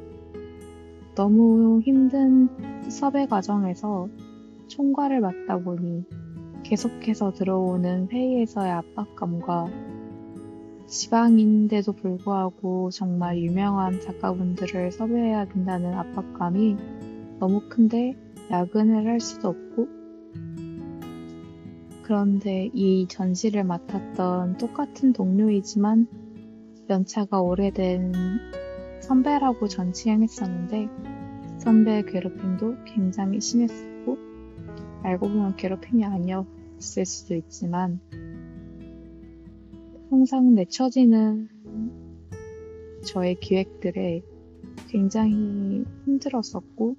너무 1.16 1.80
힘든 1.82 2.50
섭외 2.90 3.26
과정에서 3.26 4.10
총괄을 4.68 5.22
맡다 5.22 5.60
보니 5.60 6.04
계속해서 6.64 7.32
들어오는 7.32 8.10
회의에서의 8.12 8.72
압박감과 8.72 9.68
지방인데도 10.88 11.94
불구하고 11.94 12.90
정말 12.90 13.38
유명한 13.38 14.02
작가분들을 14.02 14.92
섭외해야 14.92 15.46
된다는 15.46 15.94
압박감이 15.94 16.76
너무 17.40 17.62
큰데 17.70 18.16
야근을 18.52 19.08
할 19.08 19.20
수도 19.20 19.50
없고 19.50 19.88
그런데 22.08 22.70
이 22.74 23.06
전시를 23.10 23.66
맡았던 23.66 24.56
똑같은 24.60 25.12
동료이지만 25.12 26.08
연차가 26.90 27.42
오래된 27.42 28.14
선배라고 29.02 29.68
전치행했었는데 29.68 30.88
선배의 31.58 32.06
괴롭힘도 32.06 32.76
굉장히 32.86 33.42
심했었고 33.42 34.18
알고 35.04 35.28
보면 35.28 35.58
괴롭힘이 35.58 36.06
아니었을 36.06 37.06
수도 37.06 37.36
있지만 37.36 38.00
항상 40.10 40.56
내쳐지는 40.56 41.50
저의 43.06 43.36
기획들에 43.36 44.22
굉장히 44.88 45.84
힘들었었고 46.06 46.96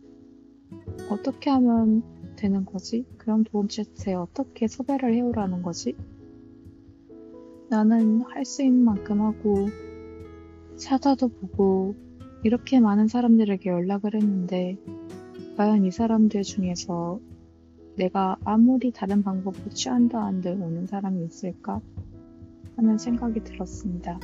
어떻게 1.11 1.49
하면 1.49 2.18
되는 2.39 2.65
거지? 2.65 3.05
그럼 3.19 3.45
도대체 3.45 4.15
어떻게 4.15 4.69
섭외를 4.69 5.15
해오라는 5.15 5.63
거지? 5.63 5.97
나는 7.69 8.23
할 8.23 8.45
수 8.45 8.63
있는 8.63 8.85
만큼 8.85 9.21
하고 9.21 9.69
찾아도 10.77 11.29
보고 11.29 11.95
이렇게 12.45 12.81
많은 12.81 13.09
사람들에게 13.09 13.69
연락을 13.69 14.15
했는데 14.15 14.79
과연 15.57 15.85
이 15.85 15.91
사람들 15.91 16.45
중에서 16.45 17.21
내가 17.97 18.37
아무리 18.45 18.93
다른 18.93 19.25
방법을 19.25 19.73
취한다 19.73 20.25
한들 20.25 20.53
오는 20.53 20.87
사람이 20.87 21.25
있을까 21.25 21.81
하는 22.77 22.97
생각이 22.97 23.43
들었습니다. 23.43 24.21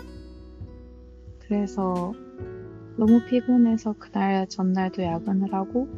그래서 1.40 2.12
너무 2.96 3.20
피곤해서 3.29 3.96
그날 3.98 4.48
전날도 4.48 5.03
야근을 5.03 5.53
하고 5.53 5.88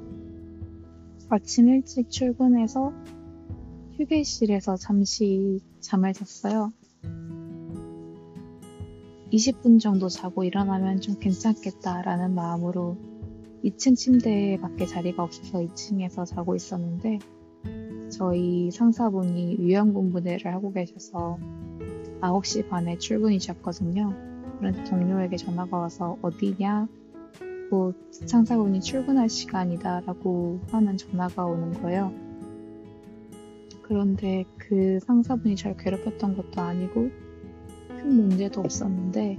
아침 1.29 1.69
일찍 1.69 2.09
출근해서 2.09 2.93
휴게실에서 3.97 4.77
잠시 4.77 5.59
잠을 5.81 6.13
잤어요. 6.13 6.73
20분 9.33 9.81
정도 9.81 10.09
자고 10.09 10.45
일어나면 10.45 11.01
좀 11.01 11.19
괜찮겠다라는 11.19 12.33
마음으로 12.33 12.97
2층 13.65 13.97
침대에 13.97 14.59
밖에 14.59 14.87
자리가 14.87 15.25
없어서 15.25 15.59
2층에서 15.59 16.25
자고 16.25 16.55
있었는데 16.55 17.19
저희 18.09 18.71
상사분이 18.71 19.57
위험군부대를 19.59 20.55
하고 20.55 20.73
계셔서 20.73 21.39
9시 22.21 22.69
반에 22.69 22.99
출근이셨거든요. 22.99 24.15
그런데 24.59 24.85
동료에게 24.85 25.37
전화가 25.37 25.77
와서 25.77 26.17
어디냐? 26.23 26.87
곧 27.71 27.95
상사분이 28.11 28.81
출근할 28.81 29.29
시간이다 29.29 30.01
라고 30.01 30.61
하는 30.71 30.97
전화가 30.97 31.45
오는 31.45 31.73
거예요. 31.83 32.13
그런데 33.83 34.45
그 34.59 34.99
상사분이 35.01 35.57
절 35.57 35.77
괴롭혔던 35.77 36.37
것도 36.37 36.61
아니고 36.61 37.11
큰 37.89 38.17
문제도 38.17 38.61
없었는데 38.61 39.39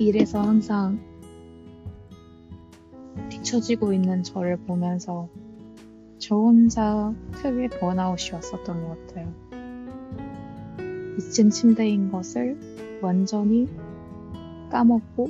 일에서 0.00 0.40
항상 0.40 0.98
뒤처지고 3.28 3.92
있는 3.92 4.22
저를 4.22 4.56
보면서 4.56 5.28
저 6.18 6.36
혼자 6.36 7.14
크게 7.32 7.68
번아웃이 7.78 8.32
왔었던 8.32 8.88
것 8.88 9.06
같아요. 9.06 9.32
2층 11.18 11.50
침대인 11.50 12.10
것을 12.10 12.58
완전히 13.02 13.68
까먹고 14.70 15.28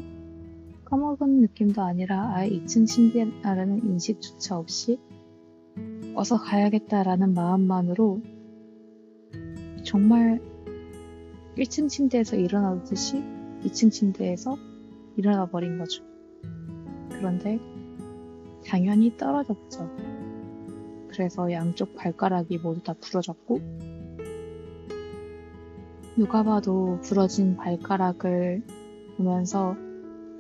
까먹은 0.85 1.41
느낌도 1.41 1.83
아니라 1.83 2.35
아예 2.35 2.49
2층 2.51 2.87
침대라는 2.87 3.85
인식조차 3.85 4.59
없이 4.59 5.01
어서 6.15 6.37
가야겠다라는 6.37 7.35
마음만으로 7.35 8.21
정말 9.85 10.41
1층 11.57 11.89
침대에서 11.89 12.37
일어나듯이 12.37 13.23
2층 13.63 13.91
침대에서 13.91 14.57
일어나 15.17 15.47
버린 15.47 15.79
거죠. 15.79 16.05
그런데 17.11 17.59
당연히 18.67 19.17
떨어졌죠. 19.17 19.91
그래서 21.09 21.51
양쪽 21.53 21.95
발가락이 21.95 22.59
모두 22.59 22.83
다 22.83 22.95
부러졌고 23.01 23.61
누가 26.17 26.43
봐도 26.43 26.99
부러진 27.03 27.57
발가락을 27.57 28.63
보면서 29.21 29.77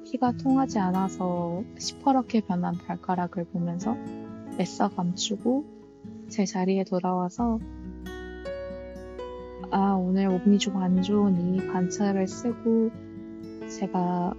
피가 0.04 0.32
통하지 0.38 0.78
않아서 0.78 1.62
시퍼렇게 1.78 2.40
변한 2.40 2.74
발가락을 2.78 3.44
보면서 3.44 3.94
애써 4.58 4.88
감추고 4.88 5.64
제 6.28 6.46
자리에 6.46 6.84
돌아와서 6.84 7.58
아 9.70 9.92
오늘 9.92 10.28
몸이 10.28 10.58
좀 10.58 10.76
안 10.78 11.02
좋으니 11.02 11.58
반차를 11.68 12.26
쓰고 12.26 12.90
제가 13.68 14.32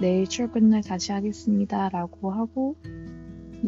내일 0.00 0.26
출근을 0.26 0.80
다시 0.80 1.12
하겠습니다 1.12 1.90
라고 1.90 2.32
하고 2.32 2.76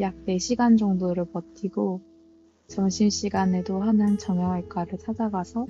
약 0.01 0.15
4시간 0.27 0.79
정도를 0.79 1.27
버티고 1.27 2.01
점심시간에도 2.69 3.83
하는 3.83 4.17
정형외과를 4.17 4.99
찾아가서 4.99 5.67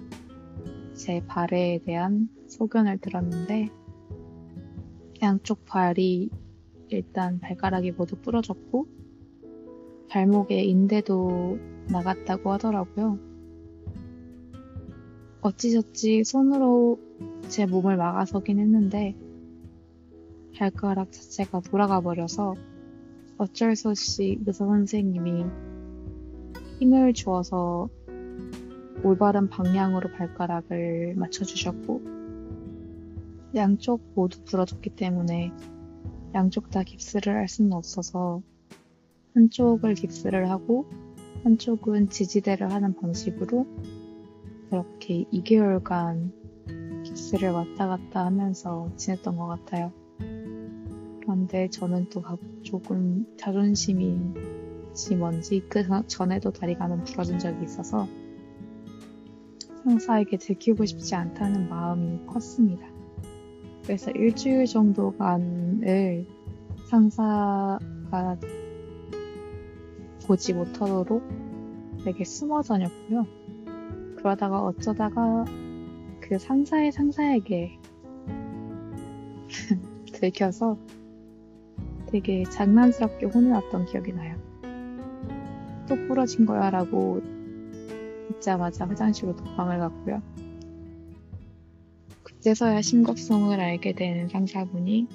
제 0.94 1.24
발에 1.26 1.80
대한 1.84 2.28
소견을 2.46 2.98
들었는데 2.98 3.81
양쪽 5.22 5.64
발이 5.66 6.30
일단 6.88 7.38
발가락이 7.38 7.92
모두 7.92 8.16
부러졌고 8.16 8.88
발목에 10.08 10.64
인대도 10.64 11.58
나갔다고 11.90 12.50
하더라고요. 12.50 13.18
어찌저찌 15.40 16.24
손으로 16.24 16.98
제 17.48 17.66
몸을 17.66 17.96
막아서긴 17.96 18.58
했는데 18.58 19.16
발가락 20.56 21.12
자체가 21.12 21.60
돌아가 21.60 22.00
버려서 22.00 22.56
어쩔 23.38 23.76
수 23.76 23.90
없이 23.90 24.40
의사 24.44 24.66
선생님이 24.66 25.44
힘을 26.80 27.12
주어서 27.12 27.88
올바른 29.04 29.48
방향으로 29.48 30.10
발가락을 30.10 31.14
맞춰주셨고 31.16 32.21
양쪽 33.54 34.00
모두 34.14 34.42
부러졌기 34.44 34.90
때문에 34.90 35.52
양쪽 36.34 36.70
다 36.70 36.82
깁스를 36.82 37.34
할 37.34 37.48
수는 37.48 37.72
없어서 37.72 38.42
한쪽을 39.34 39.94
깁스를 39.94 40.48
하고 40.50 40.86
한쪽은 41.44 42.08
지지대를 42.08 42.72
하는 42.72 42.94
방식으로 42.94 43.66
그렇게 44.70 45.24
2개월간 45.32 46.32
깁스를 47.04 47.50
왔다 47.50 47.88
갔다 47.88 48.24
하면서 48.24 48.90
지냈던 48.96 49.36
것 49.36 49.46
같아요. 49.46 49.92
그런데 51.20 51.68
저는 51.68 52.08
또 52.08 52.22
조금 52.62 53.26
자존심이지 53.36 55.16
뭔지 55.18 55.62
그 55.68 55.82
전에도 56.06 56.52
다리가 56.52 56.84
한번 56.84 57.04
부러진 57.04 57.38
적이 57.38 57.64
있어서 57.64 58.06
상사에게 59.84 60.38
들키고 60.38 60.84
싶지 60.84 61.14
않다는 61.14 61.68
마음이 61.68 62.26
컸습니다. 62.26 62.91
그래서 63.82 64.10
일주일 64.12 64.66
정도간을 64.66 66.26
상사가 66.88 67.78
보지 70.26 70.54
못하도록 70.54 71.22
되게 72.04 72.24
숨어 72.24 72.62
다녔고요. 72.62 73.26
그러다가 74.16 74.62
어쩌다가 74.62 75.44
그 76.20 76.38
상사의 76.38 76.92
상사에게 76.92 77.78
들켜서 80.12 80.78
되게 82.06 82.44
장난스럽게 82.44 83.26
혼내왔던 83.26 83.86
기억이 83.86 84.12
나요. 84.12 84.36
또 85.88 85.96
부러진 86.06 86.46
거야 86.46 86.70
라고 86.70 87.20
듣자마자 88.28 88.86
화장실로 88.86 89.34
도망을 89.34 89.78
갔고요. 89.78 90.22
그때서야 92.42 92.82
심각성을 92.82 93.60
알게 93.60 93.92
된 93.92 94.28
상사분이 94.28 95.06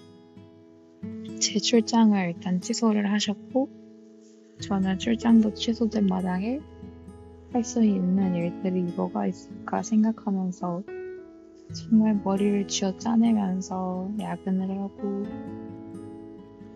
제 1.41 1.59
출장을 1.59 2.17
일단 2.25 2.61
취소를 2.61 3.11
하셨고 3.11 3.67
저는 4.61 4.97
출장도 4.97 5.55
취소된 5.55 6.07
마당에 6.07 6.61
할 7.51 7.65
수 7.65 7.83
있는 7.83 8.33
일들이 8.33 8.81
뭐가 8.95 9.27
있을까 9.27 9.83
생각하면서 9.83 10.83
정말 11.73 12.15
머리를 12.23 12.65
쥐어 12.69 12.97
짜내면서 12.97 14.09
야근을 14.21 14.69
하고 14.79 15.25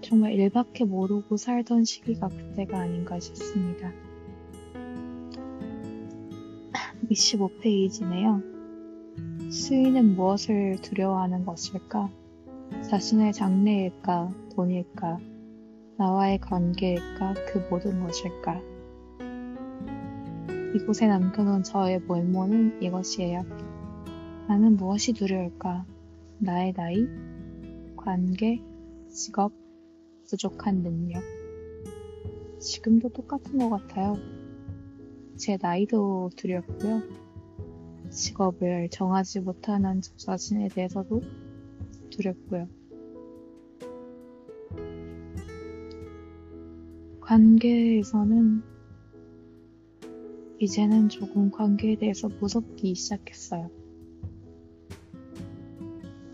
정말 0.02 0.34
일밖에 0.34 0.84
모르고 0.84 1.38
살던 1.38 1.86
시기가 1.86 2.28
그때가 2.28 2.78
아닌가 2.78 3.22
싶습니다. 3.22 3.90
25페이지네요. 7.10 8.51
수인은 9.52 10.16
무엇을 10.16 10.78
두려워하는 10.82 11.46
것일까? 11.46 12.10
자신의 12.90 13.34
장래일까? 13.34 14.34
돈일까? 14.56 15.20
나와의 15.98 16.40
관계일까? 16.40 17.34
그 17.52 17.58
모든 17.70 18.00
것일까? 18.00 18.62
이곳에 20.74 21.06
남겨놓은 21.08 21.64
저의 21.64 22.00
모모는 22.00 22.82
이것이에요. 22.82 23.42
나는 24.48 24.78
무엇이 24.78 25.12
두려울까? 25.12 25.86
나의 26.38 26.72
나이, 26.72 27.06
관계, 27.98 28.64
직업, 29.10 29.52
부족한 30.30 30.82
능력. 30.82 31.22
지금도 32.62 33.10
똑같은 33.10 33.60
것 33.60 33.70
같아요. 33.70 34.16
제 35.36 35.58
나이도 35.62 36.30
두렵고요. 36.38 37.21
직업을 38.12 38.90
정하지 38.90 39.40
못하는 39.40 40.02
저 40.02 40.16
자신에 40.18 40.68
대해서도 40.68 41.22
두렵고요. 42.12 42.68
관계에서는 47.22 48.62
이제는 50.60 51.10
조금 51.10 51.50
관계에 51.50 51.96
대해서 51.96 52.28
무섭기 52.28 52.94
시작했어요. 52.94 53.70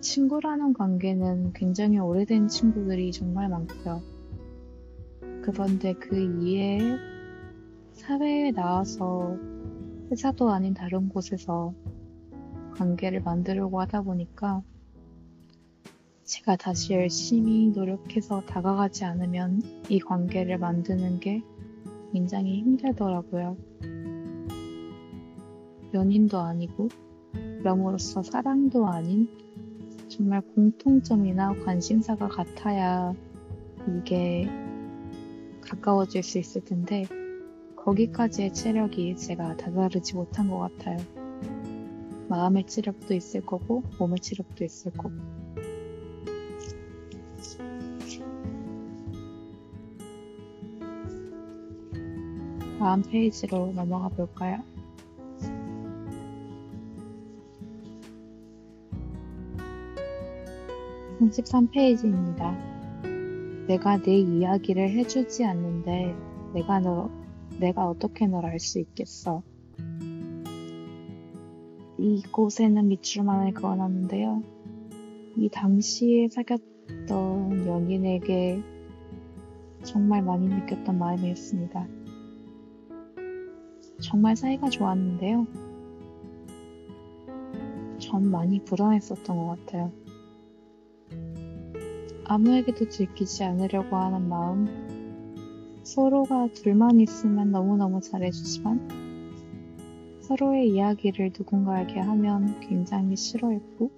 친구라는 0.01 0.73
관계는 0.73 1.53
굉장히 1.53 1.99
오래된 1.99 2.47
친구들이 2.47 3.11
정말 3.11 3.49
많고요. 3.49 4.01
그런데 5.43 5.93
그 5.93 6.17
이외에 6.17 6.79
사회에 7.93 8.51
나와서 8.51 9.37
회사도 10.09 10.49
아닌 10.49 10.73
다른 10.73 11.09
곳에서 11.09 11.73
관계를 12.75 13.21
만들려고 13.21 13.81
하다 13.81 14.03
보니까 14.03 14.61
제가 16.23 16.55
다시 16.57 16.93
열심히 16.93 17.69
노력해서 17.69 18.41
다가가지 18.41 19.05
않으면 19.05 19.61
이 19.89 19.99
관계를 19.99 20.57
만드는 20.57 21.19
게 21.19 21.41
굉장히 22.11 22.59
힘들더라고요. 22.59 23.57
연인도 25.93 26.39
아니고, 26.39 26.89
그럼으로써 27.59 28.23
사랑도 28.23 28.87
아닌 28.87 29.29
정말 30.09 30.41
공통점이나 30.41 31.53
관심사가 31.63 32.27
같아야 32.27 33.13
이게 33.87 34.49
가까워질 35.61 36.23
수 36.23 36.39
있을 36.39 36.63
텐데, 36.65 37.05
거기까지의 37.87 38.53
체력이 38.53 39.15
제가 39.15 39.55
다다르지 39.55 40.15
못한 40.15 40.49
것 40.49 40.57
같아요. 40.59 40.97
마음의 42.27 42.67
체력도 42.67 43.13
있을 43.13 43.45
거고, 43.45 43.81
몸의 43.97 44.19
체력도 44.19 44.65
있을 44.65 44.91
거고. 44.91 45.15
다음 52.77 53.01
페이지로 53.03 53.71
넘어가 53.73 54.09
볼까요? 54.09 54.61
33페이지입니다. 61.21 62.53
내가 63.67 63.97
내 64.01 64.17
이야기를 64.17 64.89
해주지 64.89 65.45
않는데 65.45 66.13
내가 66.53 66.79
너, 66.79 67.09
내가 67.59 67.87
어떻게 67.87 68.27
널 68.27 68.45
알 68.45 68.59
수 68.59 68.79
있겠어? 68.79 69.43
이곳에는 71.97 72.87
밑줄만을 72.87 73.53
그어놨는데요. 73.53 74.43
이 75.37 75.49
당시에 75.49 76.27
사귀었던 76.29 77.65
연인에게 77.67 78.61
정말 79.83 80.21
많이 80.21 80.47
느꼈던 80.47 80.97
마음이었습니다. 80.97 81.87
정말 84.01 84.35
사이가 84.35 84.69
좋았는데요. 84.69 85.47
전 87.99 88.29
많이 88.29 88.63
불안했었던 88.63 89.35
것 89.35 89.45
같아요. 89.65 89.91
아무에게도 92.25 92.89
들키지 92.89 93.43
않으려고 93.43 93.95
하는 93.95 94.27
마음, 94.27 94.86
서로가 95.87 96.49
둘만 96.53 96.99
있으면 96.99 97.51
너무너무 97.51 98.01
잘해주지만, 98.01 98.89
서로의 100.19 100.69
이야기를 100.71 101.31
누군가에게 101.37 102.01
하면 102.01 102.59
굉장히 102.59 103.15
싫어했고, 103.15 103.89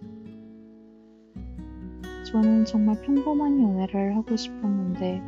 저는 2.32 2.66
정말 2.66 3.02
평범한 3.02 3.60
연애를 3.60 4.16
하고 4.16 4.36
싶었는데, 4.36 5.20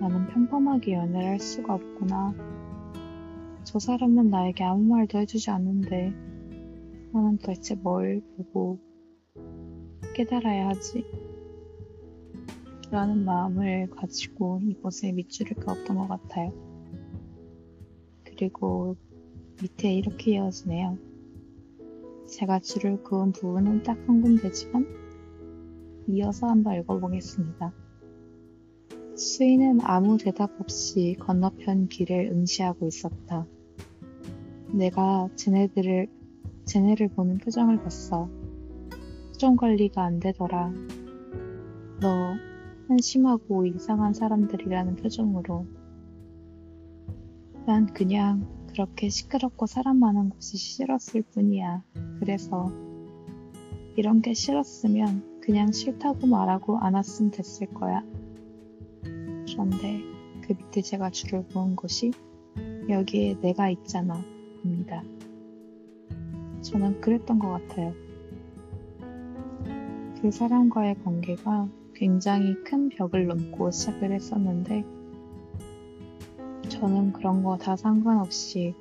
나는 0.00 0.26
평범하게 0.30 0.94
연애를 0.94 1.28
할 1.28 1.38
수가 1.38 1.74
없구나. 1.74 2.34
저 3.62 3.78
사람은 3.78 4.28
나에게 4.28 4.64
아무 4.64 4.82
말도 4.82 5.18
해주지 5.18 5.50
않는데, 5.52 6.12
나는 7.12 7.38
도대체 7.38 7.76
뭘 7.76 8.20
보고 8.36 8.80
깨달아야 10.16 10.70
하지? 10.70 11.04
라는 12.90 13.24
마음을 13.24 13.88
가지고 13.90 14.60
이곳에 14.62 15.12
밑줄을 15.12 15.54
그었던 15.56 15.96
것 15.96 16.08
같아요. 16.08 16.52
그리고 18.24 18.96
밑에 19.62 19.92
이렇게 19.94 20.32
이어지네요. 20.32 20.98
제가 22.26 22.60
줄을 22.60 23.02
그은 23.02 23.32
부분은 23.32 23.82
딱 23.82 23.96
한 24.06 24.22
군데지만 24.22 24.86
이어서 26.08 26.48
한번 26.48 26.80
읽어보겠습니다. 26.80 27.72
수인은 29.14 29.80
아무 29.82 30.16
대답 30.18 30.60
없이 30.60 31.16
건너편 31.20 31.88
길을 31.88 32.30
응시하고 32.32 32.86
있었다. 32.86 33.46
내가 34.72 35.28
쟤네들을, 35.36 36.08
쟤네를 36.64 37.08
보는 37.08 37.38
표정을 37.38 37.82
봤어. 37.82 38.28
표정 39.28 39.56
관리가 39.56 40.02
안 40.02 40.18
되더라. 40.20 40.72
너 42.00 42.49
한심하고 42.90 43.66
이상한 43.66 44.12
사람들이라는 44.12 44.96
표정으로 44.96 45.64
난 47.64 47.86
그냥 47.86 48.48
그렇게 48.66 49.08
시끄럽고 49.08 49.66
사람 49.66 50.00
많은 50.00 50.30
곳이 50.30 50.56
싫었을 50.56 51.22
뿐이야. 51.22 51.84
그래서 52.18 52.72
이런 53.96 54.22
게 54.22 54.34
싫었으면 54.34 55.40
그냥 55.40 55.70
싫다고 55.70 56.26
말하고 56.26 56.78
안 56.78 56.94
왔으면 56.94 57.30
됐을 57.30 57.68
거야. 57.68 58.02
그런데 59.46 60.02
그 60.42 60.54
밑에 60.54 60.82
제가 60.82 61.10
줄을 61.10 61.46
그은 61.46 61.76
곳이 61.76 62.10
여기에 62.88 63.40
내가 63.40 63.70
있잖아. 63.70 64.20
입니다. 64.64 65.04
저는 66.62 67.00
그랬던 67.00 67.38
것 67.38 67.50
같아요. 67.50 67.94
그 70.20 70.30
사람과의 70.32 71.04
관계가 71.04 71.68
굉장히 72.00 72.54
큰 72.64 72.88
벽을 72.88 73.26
넘고 73.26 73.70
시작을 73.70 74.10
했었는데 74.12 74.84
저는 76.70 77.12
그런 77.12 77.42
거 77.42 77.58
다 77.58 77.76
상관없이 77.76 78.74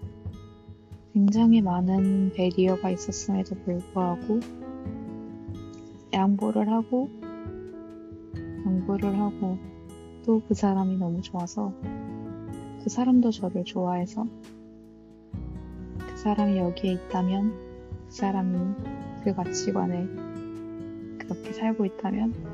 굉장히 1.11 1.61
많은 1.61 2.31
베리어가 2.33 2.91
있었음에도 2.91 3.55
불구하고 3.55 4.39
양보를 6.13 6.69
하고 6.69 7.09
양보를 8.65 9.19
하고 9.19 9.57
또 10.25 10.41
그 10.47 10.53
사람이 10.53 10.95
너무 10.95 11.21
좋아서 11.21 11.73
그 12.81 12.89
사람도 12.89 13.31
저를 13.31 13.65
좋아해서 13.65 14.25
그 15.97 16.17
사람이 16.17 16.57
여기에 16.57 16.93
있다면 16.93 17.51
그 18.07 18.11
사람이 18.15 18.75
그 19.25 19.35
가치관에 19.35 20.07
그렇게 21.17 21.51
살고 21.51 21.85
있다면 21.85 22.48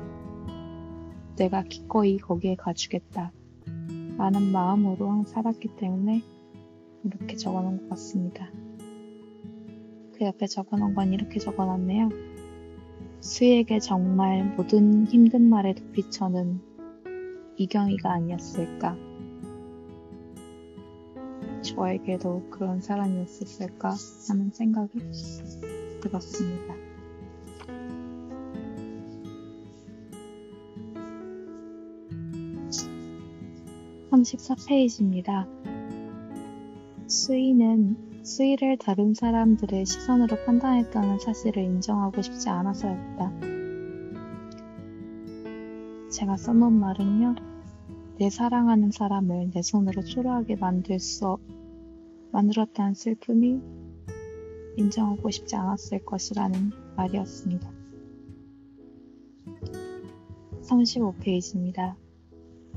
내가 1.36 1.62
기꺼이 1.62 2.18
거기에 2.18 2.56
가주겠다. 2.56 3.32
라는 4.16 4.50
마음으로 4.52 5.24
살았기 5.26 5.76
때문에 5.76 6.22
이렇게 7.04 7.36
적어 7.36 7.60
놓은 7.60 7.82
것 7.82 7.90
같습니다. 7.90 8.50
그 10.12 10.24
옆에 10.24 10.46
적어 10.46 10.78
놓은 10.78 10.94
건 10.94 11.12
이렇게 11.12 11.38
적어 11.38 11.66
놨네요. 11.66 12.08
수에게 13.20 13.78
정말 13.80 14.54
모든 14.56 15.06
힘든 15.06 15.50
말에 15.50 15.74
도피처는 15.74 16.60
이경이가 17.58 18.12
아니었을까. 18.12 18.96
저에게도 21.62 22.48
그런 22.50 22.80
사람이었을까 22.80 23.94
하는 24.28 24.50
생각이 24.50 24.98
들었습니다. 26.00 26.85
34페이지입니다. 34.22 35.46
수위는 37.08 38.24
수위를 38.24 38.76
다른 38.78 39.14
사람들의 39.14 39.86
시선으로 39.86 40.36
판단했다는 40.44 41.18
사실을 41.20 41.62
인정하고 41.62 42.22
싶지 42.22 42.48
않아서였다. 42.48 43.32
제가 46.10 46.36
써놓은 46.36 46.72
말은요, 46.72 47.34
내 48.18 48.30
사랑하는 48.30 48.90
사람을 48.90 49.50
내 49.52 49.62
손으로 49.62 50.02
초라하게 50.02 50.56
만들 50.56 50.98
수, 50.98 51.38
만들었다는 52.32 52.94
슬픔이 52.94 53.60
인정하고 54.76 55.30
싶지 55.30 55.56
않았을 55.56 56.04
것이라는 56.04 56.72
말이었습니다. 56.96 57.70
35페이지입니다. 60.62 62.05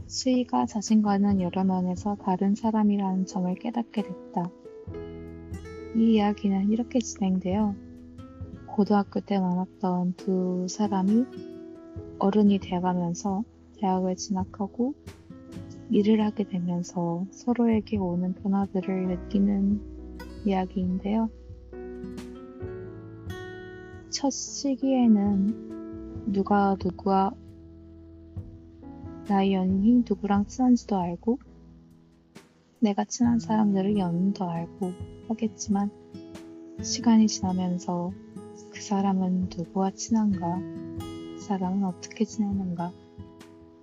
수희가 0.09 0.65
자신과는 0.65 1.39
여러 1.39 1.63
면에서 1.63 2.15
다른 2.15 2.55
사람이라는 2.55 3.27
점을 3.27 3.53
깨닫게 3.53 4.01
됐다. 4.01 4.49
이 5.95 6.15
이야기는 6.15 6.71
이렇게 6.71 6.99
진행되어 6.99 7.75
고등학교 8.65 9.19
때 9.19 9.39
만났던 9.39 10.15
두 10.17 10.65
사람이 10.67 11.25
어른이 12.17 12.57
되어가면서 12.57 13.43
대학을 13.77 14.15
진학하고 14.15 14.95
일을 15.91 16.21
하게 16.21 16.45
되면서 16.45 17.27
서로에게 17.29 17.97
오는 17.97 18.33
변화들을 18.33 19.09
느끼는 19.09 19.79
이야기인데요. 20.45 21.29
첫 24.09 24.31
시기에는 24.31 26.31
누가 26.31 26.75
누구와 26.83 27.31
나의 29.29 29.53
연인이 29.53 30.03
누구랑 30.09 30.47
친한지도 30.47 30.97
알고 30.97 31.37
내가 32.79 33.05
친한 33.05 33.37
사람들의 33.37 33.99
연인도 33.99 34.49
알고 34.49 34.91
하겠지만 35.27 35.91
시간이 36.81 37.27
지나면서 37.27 38.11
그 38.71 38.81
사람은 38.81 39.49
누구와 39.55 39.91
친한가, 39.91 40.59
그 40.99 41.39
사람은 41.41 41.83
어떻게 41.83 42.25
지내는가 42.25 42.91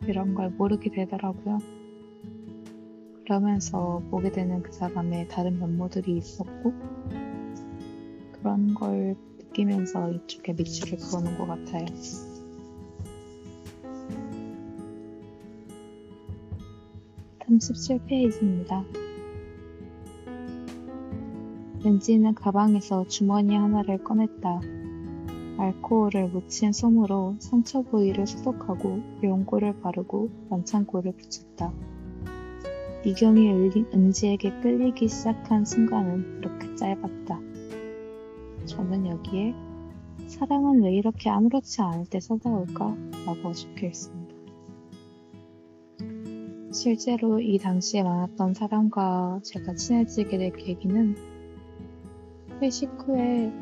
이런 0.08 0.34
걸 0.34 0.50
모르게 0.50 0.90
되더라고요. 0.90 1.58
그러면서 3.22 4.02
보게 4.10 4.32
되는 4.32 4.64
그 4.64 4.72
사람의 4.72 5.28
다른 5.28 5.60
면모들이 5.60 6.16
있었고 6.16 6.72
그런 8.32 8.74
걸 8.74 9.14
느끼면서 9.38 10.10
이쪽에 10.10 10.54
밑줄을 10.54 10.98
그어놓은 10.98 11.38
것 11.38 11.46
같아요. 11.46 11.86
(37) 17.48 18.00
페이지입니다. 18.06 18.84
렌지는 21.84 22.34
가방에서 22.34 23.06
주머니 23.06 23.56
하나를 23.56 24.02
꺼냈다. 24.02 24.60
알코올을 25.58 26.28
묻힌 26.28 26.72
솜으로 26.72 27.36
상처 27.38 27.82
부위를 27.82 28.26
소독하고 28.26 29.00
용고를 29.22 29.80
바르고 29.80 30.30
반창고를 30.50 31.12
붙였다. 31.12 31.72
이경이 33.04 33.48
은지에게 33.94 34.60
끌리기 34.60 35.06
시작한 35.06 35.64
순간은 35.64 36.40
그렇게 36.40 36.74
짧았다. 36.74 37.40
저는 38.64 39.06
여기에 39.06 39.54
사랑은 40.26 40.82
왜 40.82 40.92
이렇게 40.96 41.30
아무렇지 41.30 41.80
않을 41.80 42.06
때 42.06 42.18
서다올까? 42.18 42.96
라고 43.26 43.52
적혀 43.52 43.86
있습니다. 43.86 44.15
실제로 46.86 47.40
이 47.40 47.58
당시에 47.58 48.04
만났던 48.04 48.54
사람과 48.54 49.40
제가 49.42 49.74
친해지게 49.74 50.38
될 50.38 50.52
계기는 50.52 51.16
회식 52.62 52.88
후에 53.00 53.52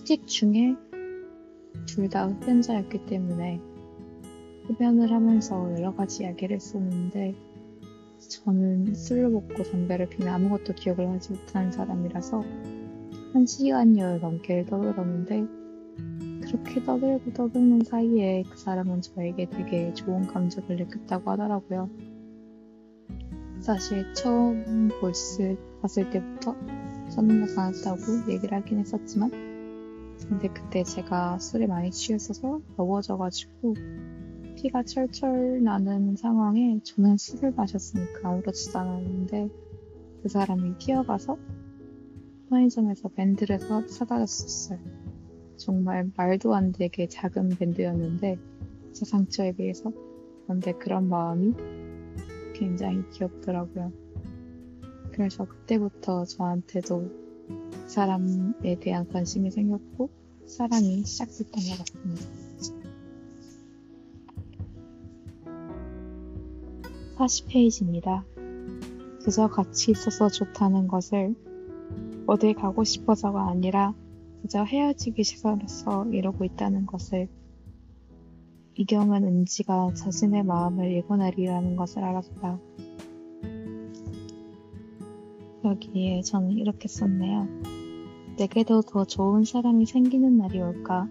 회식 0.00 0.26
중에 0.26 0.74
둘 1.86 2.08
다 2.08 2.26
흡연자였기 2.26 3.06
때문에 3.06 3.60
흡연을 4.66 5.12
하면서 5.12 5.70
여러 5.78 5.94
가지 5.94 6.24
이야기를 6.24 6.56
했었는데 6.56 7.36
저는 8.18 8.92
술을 8.92 9.28
먹고 9.28 9.62
담배를 9.62 10.08
피면 10.08 10.34
아무것도 10.34 10.74
기억을 10.74 11.08
하지 11.08 11.30
못하는 11.30 11.70
사람이라서 11.70 12.42
한 13.34 13.46
시간여 13.46 14.18
넘게 14.18 14.64
떠들었는데 14.64 15.46
그렇게 16.54 16.84
떠들고 16.84 17.32
떠드는 17.32 17.82
사이에 17.82 18.44
그 18.48 18.56
사람은 18.56 19.02
저에게 19.02 19.50
되게 19.50 19.92
좋은 19.92 20.26
감정을 20.28 20.76
느꼈다고 20.76 21.32
하더라고요. 21.32 21.90
사실 23.60 24.14
처음 24.14 24.88
볼스 25.00 25.56
봤을 25.82 26.10
때부터 26.10 26.54
썸네가 27.08 27.54
많았다고 27.56 28.30
얘기를 28.30 28.56
하긴 28.58 28.78
했었지만 28.78 29.30
근데 30.28 30.48
그때 30.48 30.84
제가 30.84 31.38
술에 31.38 31.66
많이 31.66 31.90
취했어서 31.90 32.60
더워져가지고 32.76 33.74
피가 34.56 34.84
철철 34.84 35.62
나는 35.62 36.14
상황에 36.14 36.78
저는 36.84 37.16
술을 37.16 37.52
마셨으니까 37.52 38.28
아무렇지도 38.28 38.78
않았는데 38.78 39.48
그 40.22 40.28
사람이 40.28 40.78
뛰어가서 40.78 41.36
편의점에서 42.48 43.08
밴드를 43.08 43.58
사, 43.58 43.84
사다 43.86 44.18
줬었어요. 44.20 44.93
정말 45.56 46.10
말도 46.16 46.54
안 46.54 46.72
되게 46.72 47.06
작은 47.06 47.50
밴드였는데 47.50 48.38
제 48.92 49.04
상처에 49.04 49.52
비해서 49.52 49.92
그런데 50.44 50.72
그런 50.72 51.08
마음이 51.08 51.54
굉장히 52.54 53.02
귀엽더라고요. 53.10 53.92
그래서 55.12 55.44
그때부터 55.44 56.24
저한테도 56.24 57.24
그 57.48 57.88
사람에 57.88 58.78
대한 58.80 59.08
관심이 59.08 59.50
생겼고 59.50 60.10
사랑이 60.46 61.04
시작됐던 61.04 61.62
것 61.62 61.78
같습니다. 61.78 62.44
40페이지입니다. 67.16 68.24
그저 69.24 69.48
같이 69.48 69.92
있어서 69.92 70.28
좋다는 70.28 70.88
것을 70.88 71.34
어딜 72.26 72.54
가고 72.54 72.84
싶어서가 72.84 73.48
아니라 73.48 73.94
그저 74.44 74.62
헤어지기 74.62 75.24
싫어서 75.24 76.04
이러고 76.12 76.44
있다는 76.44 76.84
것을 76.84 77.28
이경은 78.74 79.24
은지가 79.24 79.94
자신의 79.94 80.42
마음을 80.42 80.90
읽어내리라는 80.98 81.76
것을 81.76 82.04
알았다. 82.04 82.58
여기에 85.64 86.20
저는 86.20 86.58
이렇게 86.58 86.88
썼네요. 86.88 87.48
내게도 88.36 88.82
더 88.82 89.06
좋은 89.06 89.44
사람이 89.44 89.86
생기는 89.86 90.36
날이 90.36 90.60
올까? 90.60 91.08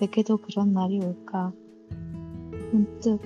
내게도 0.00 0.38
그런 0.38 0.72
날이 0.72 1.04
올까? 1.04 1.52
문득 2.72 3.20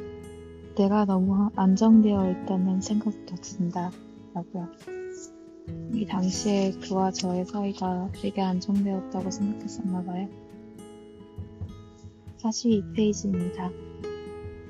내가 0.77 1.05
너무 1.05 1.51
안정되어 1.55 2.33
있다는 2.33 2.81
생각도 2.81 3.37
든다. 3.37 3.93
라고요. 4.35 5.06
이 5.93 6.05
당시에 6.07 6.73
그와 6.83 7.11
저의 7.11 7.45
사이가 7.45 8.11
되게 8.13 8.43
안정되었다고 8.43 9.31
생각했었나 9.31 10.05
봐요. 10.05 10.29
42페이지입니다. 12.39 13.73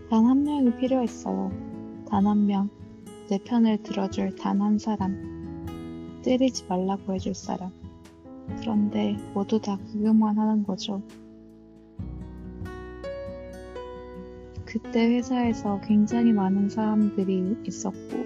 단 0.09 0.25
한 0.27 0.45
명이 0.45 0.77
필요했어요. 0.77 1.51
단 2.09 2.27
한 2.27 2.47
명. 2.47 2.69
내 3.29 3.39
편을 3.39 3.83
들어줄 3.83 4.37
단 4.37 4.63
한 4.63 4.79
사람. 4.79 5.37
때리지 6.23 6.67
말라고 6.69 7.15
해줄 7.15 7.35
사람. 7.35 7.71
그런데 8.61 9.17
모두 9.35 9.61
다 9.61 9.77
구경만 9.77 10.39
하는 10.39 10.63
거죠. 10.65 11.03
그때 14.65 15.07
회사에서 15.17 15.81
굉장히 15.81 16.33
많은 16.33 16.69
사람들이 16.69 17.57
있었고, 17.67 18.25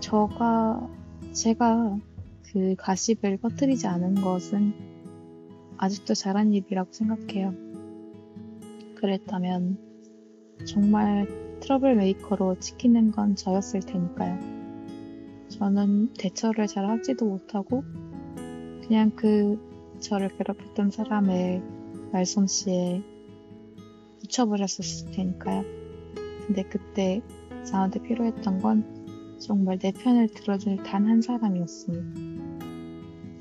저가, 0.00 0.88
제가 1.32 1.98
그 2.52 2.74
가십을 2.76 3.36
퍼뜨리지 3.36 3.86
않은 3.86 4.16
것은 4.16 4.74
아직도 5.76 6.14
잘한 6.14 6.52
일이라고 6.52 6.92
생각해요. 6.92 7.54
그랬다면 8.96 9.78
정말 10.66 11.28
trouble 11.60 11.94
maker로 11.94 12.58
찍히는 12.58 13.12
건 13.12 13.36
저였을 13.36 13.80
테니까요. 13.80 14.38
저는 15.48 16.14
대처를 16.14 16.66
잘 16.66 16.86
하지도 16.86 17.26
못하고 17.26 17.84
그냥 18.82 19.10
그 19.14 19.58
저를 20.00 20.36
괴롭혔던 20.36 20.90
사람의 20.90 21.62
말솜씨에 22.12 23.02
붙여버렸었을 24.20 25.12
테니까요. 25.12 25.64
근데 26.46 26.64
그때 26.64 27.22
저한테 27.64 28.02
필요했던 28.02 28.60
건 28.60 28.99
정말 29.40 29.78
내 29.78 29.90
편을 29.90 30.28
들어줄 30.28 30.82
단 30.82 31.06
한 31.06 31.22
사람이었습니다. 31.22 32.66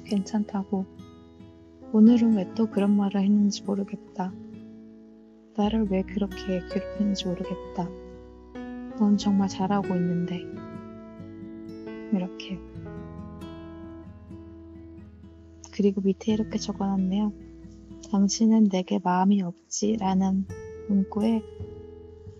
괜찮다고. 0.06 0.86
오늘은 1.92 2.36
왜 2.38 2.54
또 2.56 2.68
그런 2.70 2.96
말을 2.96 3.22
했는지 3.22 3.64
모르겠다. 3.64 4.34
나를 5.58 5.88
왜 5.90 6.04
그렇게 6.04 6.62
괴롭히는지 6.72 7.28
모르겠다. 7.28 7.90
넌 8.98 9.18
정말 9.18 9.50
잘하고 9.50 9.94
있는데. 9.96 10.42
이렇게. 12.14 12.58
그리고 15.74 16.02
밑에 16.02 16.34
이렇게 16.34 16.58
적어놨네요. 16.58 17.34
당신은 18.12 18.70
내게 18.70 19.00
마음이 19.04 19.42
없지 19.42 19.98
라는 20.00 20.46
문구에 20.88 21.42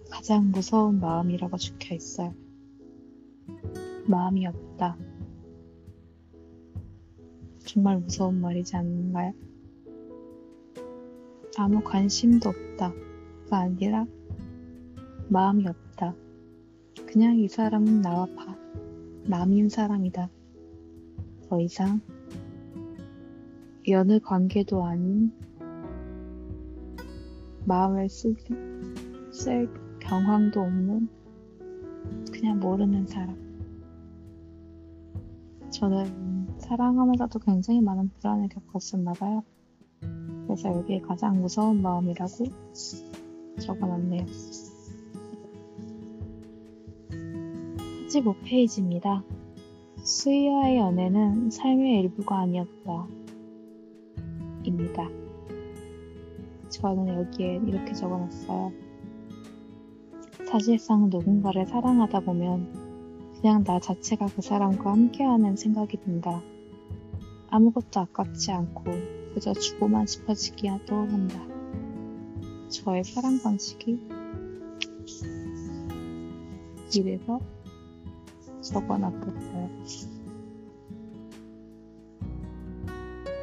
가장 0.10 0.52
무서운 0.52 1.00
마음이라고 1.00 1.58
적혀 1.58 1.94
있어요. 1.96 2.34
마음이 4.10 4.48
없다. 4.48 4.98
정말 7.60 8.00
무서운 8.00 8.42
말이지 8.42 8.76
않나요? 8.76 9.34
아무 11.56 11.84
관심도 11.84 12.50
없다. 12.50 12.92
가 13.52 13.58
아니라 13.60 14.08
마음이 15.28 15.68
없다. 15.68 16.16
그냥 17.06 17.38
이 17.38 17.48
사람은 17.48 18.02
나와 18.02 18.26
봐. 18.36 18.58
남인 19.26 19.70
사람이다. 19.70 20.28
더 21.48 21.60
이상 21.60 22.02
여느 23.88 24.20
관계도 24.20 24.84
아닌 24.86 25.32
마음을 27.66 28.10
쓸, 28.10 28.36
쓸 29.32 29.70
경황도 30.00 30.62
없는 30.62 31.10
그냥 32.32 32.60
모르는 32.60 33.06
사람. 33.06 33.49
저는 35.72 36.58
사랑하면서도 36.58 37.40
굉장히 37.40 37.82
많은 37.82 38.10
불안을 38.10 38.50
겪었었나 38.50 39.14
봐요. 39.14 39.44
그래서 40.46 40.70
여기에 40.70 41.02
가장 41.02 41.42
무서운 41.42 41.82
마음이라고 41.82 42.46
적어놨네요. 43.60 44.26
45페이지입니다. 48.10 49.24
수희와의 50.04 50.78
연애는 50.78 51.52
삶의 51.52 52.00
일부가 52.02 52.40
아니었다. 52.40 53.08
입니다. 54.64 55.08
저는 56.70 57.08
여기에 57.10 57.62
이렇게 57.68 57.94
적어놨어요. 57.94 58.72
사실상 60.50 61.10
누군가를 61.10 61.68
사랑하다 61.68 62.22
보면 62.22 62.89
그냥 63.42 63.64
나 63.64 63.80
자체가 63.80 64.28
그 64.36 64.42
사람과 64.42 64.92
함께하는 64.92 65.56
생각이 65.56 65.98
든다. 65.98 66.42
아무것도 67.50 68.02
아깝지 68.02 68.52
않고 68.52 68.84
그저 69.34 69.54
주고만 69.54 70.08
싶어지기도 70.08 70.96
한다. 70.96 71.40
저의 72.68 73.04
사랑 73.06 73.40
방식이 73.42 74.00
이래서 76.96 77.40
적어놨었어요. 78.62 79.70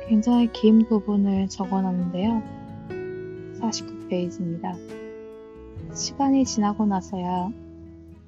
굉장히 0.09 0.53
긴 0.53 0.87
부분을 0.87 1.49
적어놨는데요. 1.49 2.43
49페이지입니다. 3.61 4.77
시간이 5.95 6.45
지나고 6.45 6.85
나서야 6.85 7.66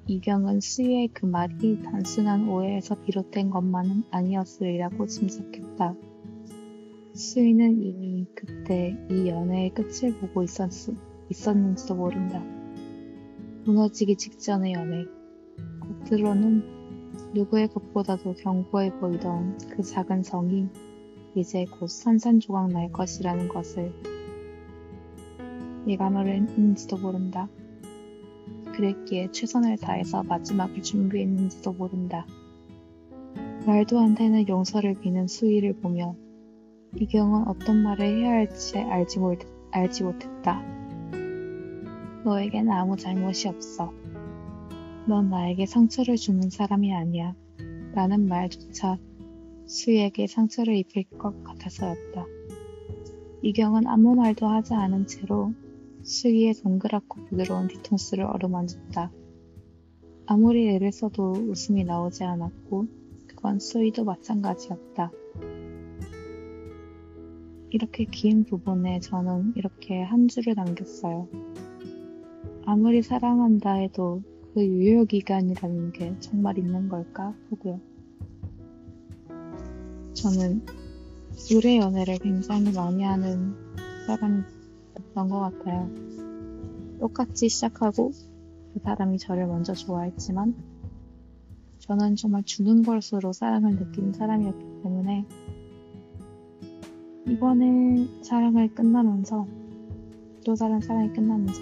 이경은 0.09 0.59
수희의 0.59 1.09
그 1.09 1.27
말이 1.27 1.83
단순한 1.83 2.49
오해에서 2.49 2.99
비롯된 2.99 3.51
것만은 3.51 4.05
아니었으리라고 4.09 5.05
짐작했다. 5.05 5.93
수희는 7.13 7.83
이미 7.83 8.25
그때 8.33 8.97
이 9.11 9.27
연애의 9.27 9.69
끝을 9.75 10.17
보고 10.17 10.41
있었, 10.41 10.71
있었는지도 11.29 11.93
모른다. 11.93 12.43
무너지기 13.65 14.15
직전의 14.15 14.73
연애. 14.73 15.05
겉으로는 16.09 16.63
누구의 17.35 17.67
것보다도 17.67 18.33
견고해 18.33 18.99
보이던 18.99 19.59
그 19.69 19.83
작은 19.83 20.23
성이 20.23 20.69
이제 21.35 21.65
곧 21.65 21.87
산산조각 21.87 22.71
날 22.71 22.91
것이라는 22.91 23.47
것을 23.47 23.93
예감을 25.87 26.29
했는지도 26.29 26.97
모른다. 26.97 27.47
그랬기에 28.79 29.31
최선을 29.31 29.75
다해서 29.77 30.23
마지막을 30.23 30.81
준비했는지도 30.81 31.73
모른다. 31.73 32.25
말도 33.65 33.99
안 33.99 34.15
되는 34.15 34.47
용서를 34.47 34.93
비는 35.01 35.27
수위를 35.27 35.73
보며 35.73 36.15
이경은 36.95 37.49
어떤 37.49 37.83
말을 37.83 38.05
해야 38.05 38.31
할지 38.31 38.77
알지, 38.77 39.19
못, 39.19 39.39
알지 39.71 40.05
못했다. 40.05 40.63
너에겐 42.23 42.71
아무 42.71 42.95
잘못이 42.95 43.49
없어. 43.49 43.91
넌 45.07 45.29
나에게 45.29 45.65
상처를 45.65 46.15
주는 46.15 46.49
사람이 46.49 46.93
아니야. 46.93 47.35
라는 47.93 48.29
말조차 48.29 48.97
수희에게 49.65 50.25
상처를 50.27 50.77
입힐 50.77 51.03
것 51.17 51.43
같아서였다. 51.43 52.25
이경은 53.41 53.87
아무 53.87 54.15
말도 54.15 54.47
하지 54.47 54.73
않은 54.73 55.05
채로 55.05 55.53
수희의 56.03 56.53
동그랗고 56.55 57.25
부드러운 57.25 57.67
뒤통수를 57.67 58.25
어루만졌다. 58.25 59.11
아무리 60.25 60.69
애를 60.69 60.91
써도 60.91 61.31
웃음이 61.31 61.83
나오지 61.83 62.23
않았고 62.23 62.87
그건 63.27 63.59
수희도 63.59 64.05
마찬가지였다. 64.05 65.11
이렇게 67.71 68.05
긴 68.05 68.43
부분에 68.43 68.99
저는 68.99 69.53
이렇게 69.55 70.01
한 70.01 70.27
줄을 70.27 70.55
남겼어요. 70.55 71.27
아무리 72.65 73.01
사랑한다 73.01 73.73
해도 73.73 74.21
그 74.53 74.65
유효기간이라는 74.65 75.91
게 75.93 76.15
정말 76.19 76.57
있는 76.57 76.89
걸까 76.89 77.35
하고요. 77.49 77.79
저는 80.13 80.65
의뢰 81.51 81.77
연애를 81.77 82.17
굉장히 82.19 82.71
많이 82.73 83.03
하는 83.03 83.55
사람이 84.05 84.41
었던 85.09 85.29
것 85.29 85.39
같아요. 85.39 85.89
똑같이 86.99 87.49
시작하고 87.49 88.11
그 88.73 88.79
사람이 88.83 89.17
저를 89.17 89.47
먼저 89.47 89.73
좋아했지만 89.73 90.55
저는 91.79 92.15
정말 92.15 92.43
주는 92.43 92.83
것으로 92.83 93.33
사랑을 93.33 93.75
느끼는 93.75 94.13
사람이었기 94.13 94.65
때문에 94.83 95.25
이번에 97.27 98.07
사랑을 98.21 98.73
끝나면서 98.73 99.47
또 100.45 100.55
다른 100.55 100.79
사랑이 100.81 101.13
끝나면서 101.13 101.61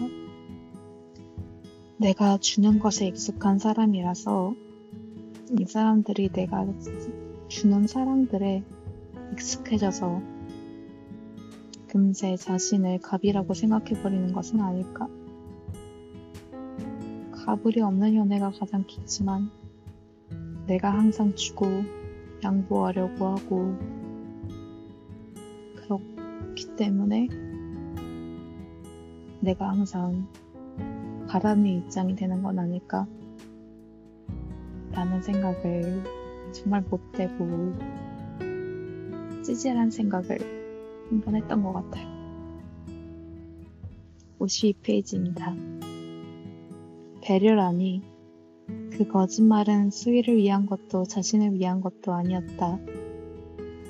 내가 1.98 2.38
주는 2.38 2.80
것에 2.80 3.08
익숙한 3.08 3.58
사람이라서 3.60 4.54
이 5.60 5.66
사람들이 5.66 6.30
내가 6.30 6.66
주는 7.48 7.88
사랑들에 7.88 8.64
익숙해져서 9.34 10.37
금세 11.88 12.36
자신을 12.36 13.00
갑이라고 13.00 13.54
생각해버리는 13.54 14.34
것은 14.34 14.60
아닐까. 14.60 15.08
가불이 17.32 17.82
없는 17.82 18.16
연애가 18.16 18.52
가장 18.52 18.86
좋지만 18.86 19.50
내가 20.68 20.92
항상 20.92 21.34
주고 21.34 21.66
양보하려고 22.44 23.26
하고 23.26 23.78
그렇기 25.78 26.76
때문에 26.76 27.30
내가 29.40 29.70
항상 29.70 30.28
바라는 31.28 31.66
입장이 31.66 32.16
되는 32.16 32.44
건 32.44 32.60
아닐까 32.60 33.08
라는 34.92 35.22
생각을 35.22 36.04
정말 36.52 36.82
못되고 36.90 37.76
찌질한 39.44 39.90
생각을 39.92 40.57
한번 41.10 41.36
했던 41.36 41.64
것 41.64 41.74
같아요. 41.74 42.08
52페이지입니다. 44.40 45.56
배려라니 47.22 48.02
그 48.92 49.08
거짓말은 49.08 49.92
수위를 49.92 50.38
위한 50.38 50.66
것도 50.66 51.04
자신을 51.04 51.54
위한 51.54 51.82
것도 51.82 52.14
아니었다. 52.14 52.80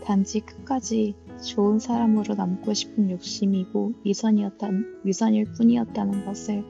단지 0.04 0.40
끝까지 0.40 1.16
좋은 1.46 1.80
사람으로 1.80 2.36
남고 2.36 2.74
싶은 2.74 3.12
욕심이고 3.12 3.94
위선이었다, 4.04 4.70
위선일 5.04 5.46
뿐이었다는 5.54 6.26
것을 6.26 6.64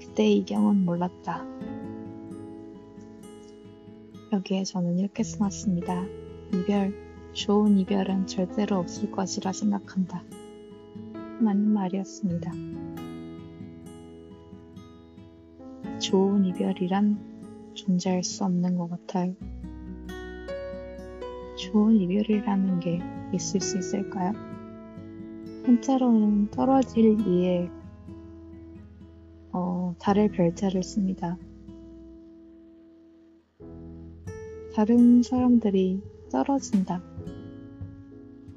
그때 0.00 0.30
이경은 0.30 0.84
몰랐다. 0.84 1.46
여기에 4.32 4.64
저는 4.64 4.98
이렇게 4.98 5.22
써놨습니다. 5.22 6.04
이별, 6.54 7.07
좋은 7.38 7.78
이별은 7.78 8.26
절대로 8.26 8.78
없을 8.78 9.12
것이라 9.12 9.52
생각한다. 9.52 10.24
맞는 11.38 11.68
말이었습니다. 11.72 12.50
좋은 16.00 16.44
이별이란 16.46 17.74
존재할 17.74 18.24
수 18.24 18.44
없는 18.44 18.76
것 18.76 18.90
같아요. 18.90 19.36
좋은 21.56 21.94
이별이라는 22.00 22.80
게 22.80 23.00
있을 23.32 23.60
수 23.60 23.78
있을까요? 23.78 24.32
한자로는 25.64 26.50
떨어질 26.50 27.20
이에 27.24 27.70
어, 29.52 29.94
달을 30.00 30.32
별자를 30.32 30.82
씁니다. 30.82 31.38
다른 34.74 35.22
사람들이 35.22 36.02
떨어진다. 36.32 37.07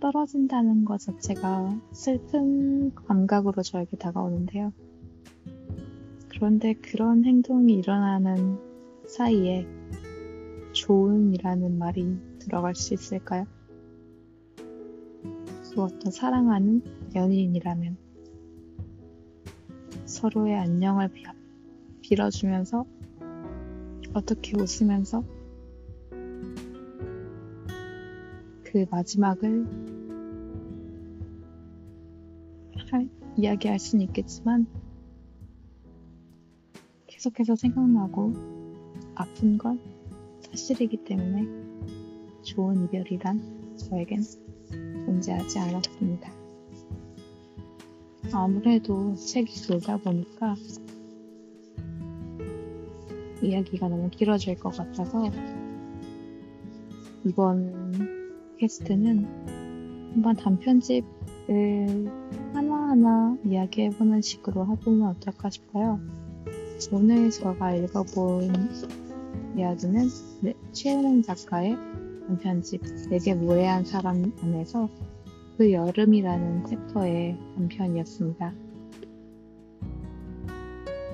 떨어진다는 0.01 0.83
것 0.83 0.99
자체가 0.99 1.79
슬픈 1.93 2.93
감각으로 2.95 3.61
저에게 3.61 3.95
다가오는데요. 3.97 4.73
그런데 6.27 6.73
그런 6.73 7.23
행동이 7.23 7.75
일어나는 7.75 8.57
사이에 9.07 9.67
좋은이라는 10.73 11.77
말이 11.77 12.17
들어갈 12.39 12.73
수 12.73 12.95
있을까요? 12.95 13.45
그 14.55 15.81
어떤 15.83 16.11
사랑하는 16.11 16.81
연인이라면 17.13 17.95
서로의 20.05 20.57
안녕을 20.57 21.09
빌어주면서 22.01 22.85
어떻게 24.13 24.59
웃으면서 24.59 25.23
그 28.63 28.85
마지막을 28.89 29.90
이야기할 33.41 33.79
수는 33.79 34.05
있겠지만 34.05 34.67
계속해서 37.07 37.55
생각나고 37.55 38.33
아픈 39.15 39.57
건 39.57 39.79
사실이기 40.41 40.97
때문에 41.05 41.47
좋은 42.43 42.85
이별이란 42.85 43.77
저에겐 43.77 44.21
존재하지 45.05 45.57
않았습니다. 45.57 46.31
아무래도 48.31 49.15
책이 49.15 49.51
길다 49.51 49.97
보니까 49.97 50.55
이야기가 53.41 53.89
너무 53.89 54.11
길어질 54.11 54.55
것 54.59 54.69
같아서 54.77 55.31
이번 57.25 58.55
캐스트는 58.59 59.25
한번 60.13 60.35
단편집을 60.35 62.11
하나하나 62.91 63.37
이야기해보는 63.45 64.21
식으로 64.21 64.67
해보면 64.67 65.07
어떨까 65.07 65.49
싶어요. 65.49 65.99
오늘 66.91 67.29
제가 67.29 67.73
읽어본 67.75 68.53
이야기는 69.55 70.09
네, 70.41 70.53
최은행 70.73 71.21
작가의 71.21 71.77
단편집 72.27 72.81
내게 73.09 73.33
무해한 73.33 73.85
사람 73.85 74.33
안에서 74.43 74.89
그 75.57 75.71
여름이라는 75.71 76.65
챕터의 76.65 77.37
단편이었습니다. 77.55 78.53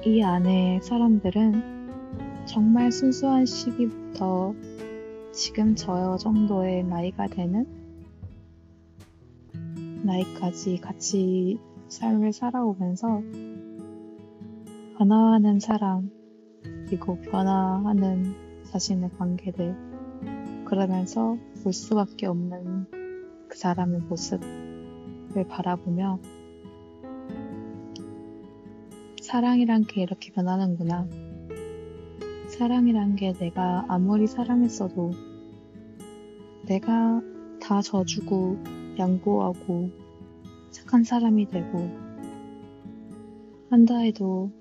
이 0.05 0.23
안에 0.23 0.79
사람들은 0.81 2.45
정말 2.45 2.91
순수한 2.91 3.45
시기부터 3.45 4.55
지금 5.31 5.75
저 5.75 6.17
정도의 6.17 6.83
나이가 6.85 7.27
되는 7.27 7.67
나이까지 10.03 10.77
같이 10.77 11.59
삶을 11.87 12.33
살아오면서 12.33 13.21
변화하는 14.97 15.59
사람, 15.59 16.09
그리고 16.85 17.19
변화하는 17.21 18.33
자신의 18.65 19.11
관계들, 19.17 19.75
그러면서 20.65 21.37
볼 21.63 21.71
수밖에 21.71 22.25
없는 22.25 22.87
그 23.47 23.57
사람의 23.57 24.01
모습을 24.01 25.47
바라보며 25.47 26.19
사랑이란 29.21 29.83
게 29.83 30.01
이렇게 30.01 30.31
변하는구나. 30.31 31.07
사랑이란 32.47 33.15
게 33.15 33.33
내가 33.33 33.85
아무리 33.87 34.25
사랑했어도 34.25 35.11
내가 36.65 37.21
다 37.61 37.81
져주고 37.81 38.57
양보하고 38.97 40.06
착한 40.71 41.03
사람이 41.03 41.49
되고 41.49 41.89
한다 43.69 43.97
해도 43.97 44.51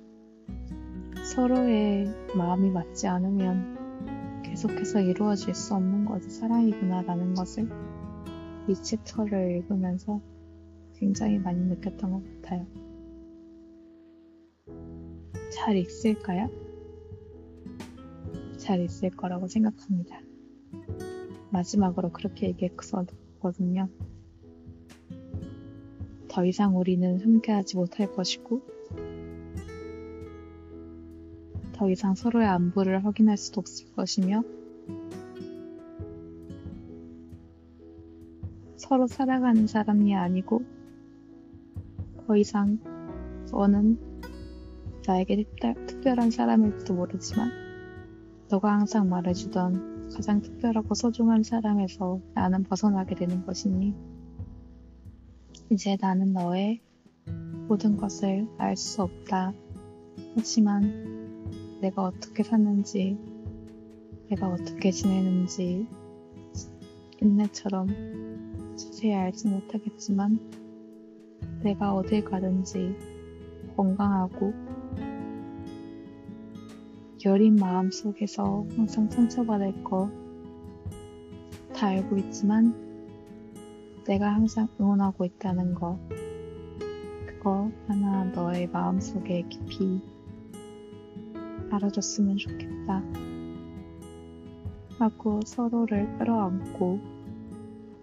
서로의 1.35 2.07
마음이 2.37 2.71
맞지 2.71 3.07
않으면 3.09 4.43
계속해서 4.43 5.01
이루어질 5.01 5.55
수 5.55 5.75
없는 5.75 6.05
것이 6.05 6.31
사랑이구나라는 6.31 7.35
것을 7.35 7.69
이 8.69 8.75
챕터를 8.75 9.59
읽으면서 9.59 10.21
굉장히 10.95 11.39
많이 11.39 11.61
느꼈던 11.61 12.11
것 12.11 12.23
같아요. 12.43 12.67
잘 15.53 15.77
읽을까요? 15.77 16.49
잘 18.57 18.81
있을 18.81 19.11
거라고 19.11 19.47
생각합니다. 19.47 20.21
마지막으로 21.51 22.11
그렇게 22.13 22.49
얘기했거든요. 22.49 23.89
더 26.37 26.45
이상 26.45 26.77
우리는 26.77 27.19
함께하지 27.19 27.77
못할 27.77 28.13
것이고, 28.13 28.61
더 31.73 31.89
이상 31.89 32.15
서로의 32.15 32.47
안부를 32.47 33.07
확인할 33.07 33.39
수도 33.39 33.61
없을 33.61 33.91
것이며, 33.95 34.43
서로 38.77 39.07
살아가는 39.07 39.67
사람이 39.67 40.15
아니고 40.15 40.63
더 42.27 42.37
이상 42.37 42.81
너는 43.51 43.99
나에게 45.07 45.43
특별한 45.87 46.31
사람일지도 46.31 46.93
모르지만 46.93 47.51
너가 48.51 48.75
항상 48.75 49.09
말해주던 49.09 50.11
가장 50.11 50.43
특별하고 50.43 50.95
소중한 50.95 51.43
사람에서 51.43 52.21
나는 52.35 52.63
벗어나게 52.63 53.15
되는 53.15 53.47
것이니 53.47 54.16
이제 55.71 55.97
나는 56.01 56.33
너의 56.33 56.81
모든 57.69 57.97
것을 57.97 58.47
알 58.59 58.77
수 58.77 59.03
없다. 59.03 59.53
하지만 60.37 61.79
내가 61.81 62.05
어떻게 62.05 62.43
사는지, 62.43 63.19
내가 64.29 64.49
어떻게 64.49 64.91
지내는지 64.91 65.87
옛날처럼 67.23 67.87
자세히 68.77 69.15
알지 69.15 69.49
못하겠지만 69.49 70.39
내가 71.63 71.95
어딜 71.95 72.25
가든지 72.25 72.95
건강하고 73.77 74.53
여린 77.25 77.57
마음 77.57 77.91
속에서 77.91 78.67
항상 78.77 79.11
상처받을 79.11 79.83
거 79.83 80.27
다 81.77 81.89
알고 81.89 82.17
있지만 82.17 82.86
내가 84.07 84.33
항상 84.33 84.69
응원하고 84.81 85.25
있다는 85.25 85.75
거 85.75 85.99
그거 87.27 87.71
하나 87.89 88.23
너의 88.25 88.69
마음 88.69 89.01
속에 89.01 89.43
깊이 89.49 90.01
알아줬으면 91.73 92.37
좋겠다 92.37 93.03
하고 95.01 95.41
서로를 95.45 96.17
끌어안고 96.19 97.01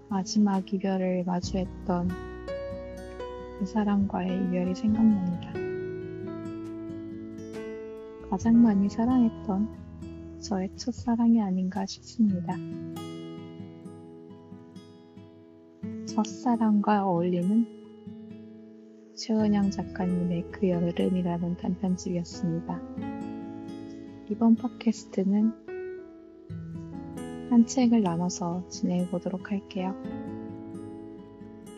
마지막 0.10 0.72
이별을 0.74 1.24
마주했던 1.26 2.10
그 3.60 3.66
사람과의 3.66 4.44
이별이 4.44 4.76
생각납니다. 4.76 5.54
가장 8.30 8.62
많이 8.62 8.90
사랑했던 8.90 10.42
저의 10.42 10.70
첫사랑이 10.76 11.42
아닌가 11.42 11.86
싶습니다. 11.86 12.58
첫사랑과 16.14 17.08
어울리는 17.08 17.66
최은영 19.16 19.72
작가님의 19.72 20.52
그 20.52 20.70
여름이라는 20.70 21.58
단편집이었습니다. 21.58 22.80
이번 24.30 24.56
팟캐스트는 24.56 25.54
한 27.50 27.66
책을 27.66 28.04
나눠서 28.04 28.68
진행해 28.68 29.10
보도록 29.10 29.52
할게요. 29.52 29.96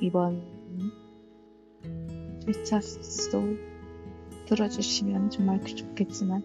이번 0.02 0.44
1차 2.42 2.82
수도 2.82 3.42
들어주시면 4.48 5.30
정말 5.30 5.64
좋겠지만 5.64 6.44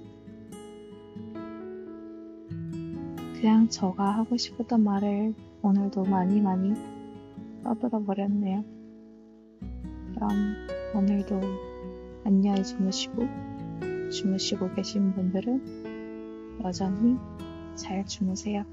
그냥 3.41 3.68
저가 3.68 4.12
하고 4.12 4.36
싶었던 4.36 4.84
말을 4.84 5.34
오늘도 5.62 6.05
많이 6.05 6.41
많이 6.41 6.99
떠들어 7.70 8.02
버렸네요. 8.02 8.64
그럼 10.14 10.30
오늘도 10.92 11.40
안녕히 12.24 12.64
주무시고 12.64 13.22
주무시고 14.10 14.74
계신 14.74 15.12
분들은 15.14 16.60
여전히 16.64 17.16
잘 17.76 18.04
주무세요. 18.04 18.64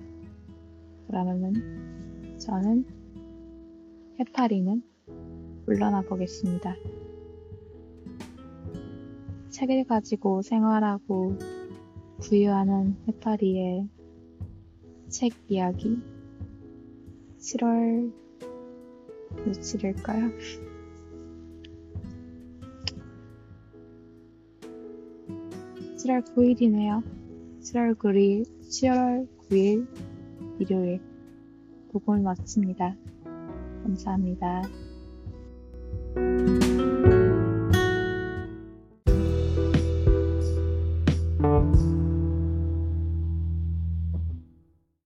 그러면은 1.06 2.40
저는 2.40 2.86
해파리는 4.20 4.82
물러나 5.68 6.02
보겠습니다. 6.02 6.76
책을 9.50 9.84
가지고 9.86 10.42
생활하고 10.42 11.38
부유하는 12.22 12.96
해파리의 13.08 13.88
책 15.10 15.34
이야기 15.50 16.02
7월 17.38 18.27
며칠일까요? 19.46 20.32
7월 25.98 26.24
9일이네요. 26.36 27.04
7월 27.62 27.96
9일, 27.96 28.46
7월 28.62 29.28
9일 29.50 29.88
일요일 30.60 31.02
녹음을 31.92 32.22
마칩니다. 32.22 32.96
감사합니다. 33.84 34.64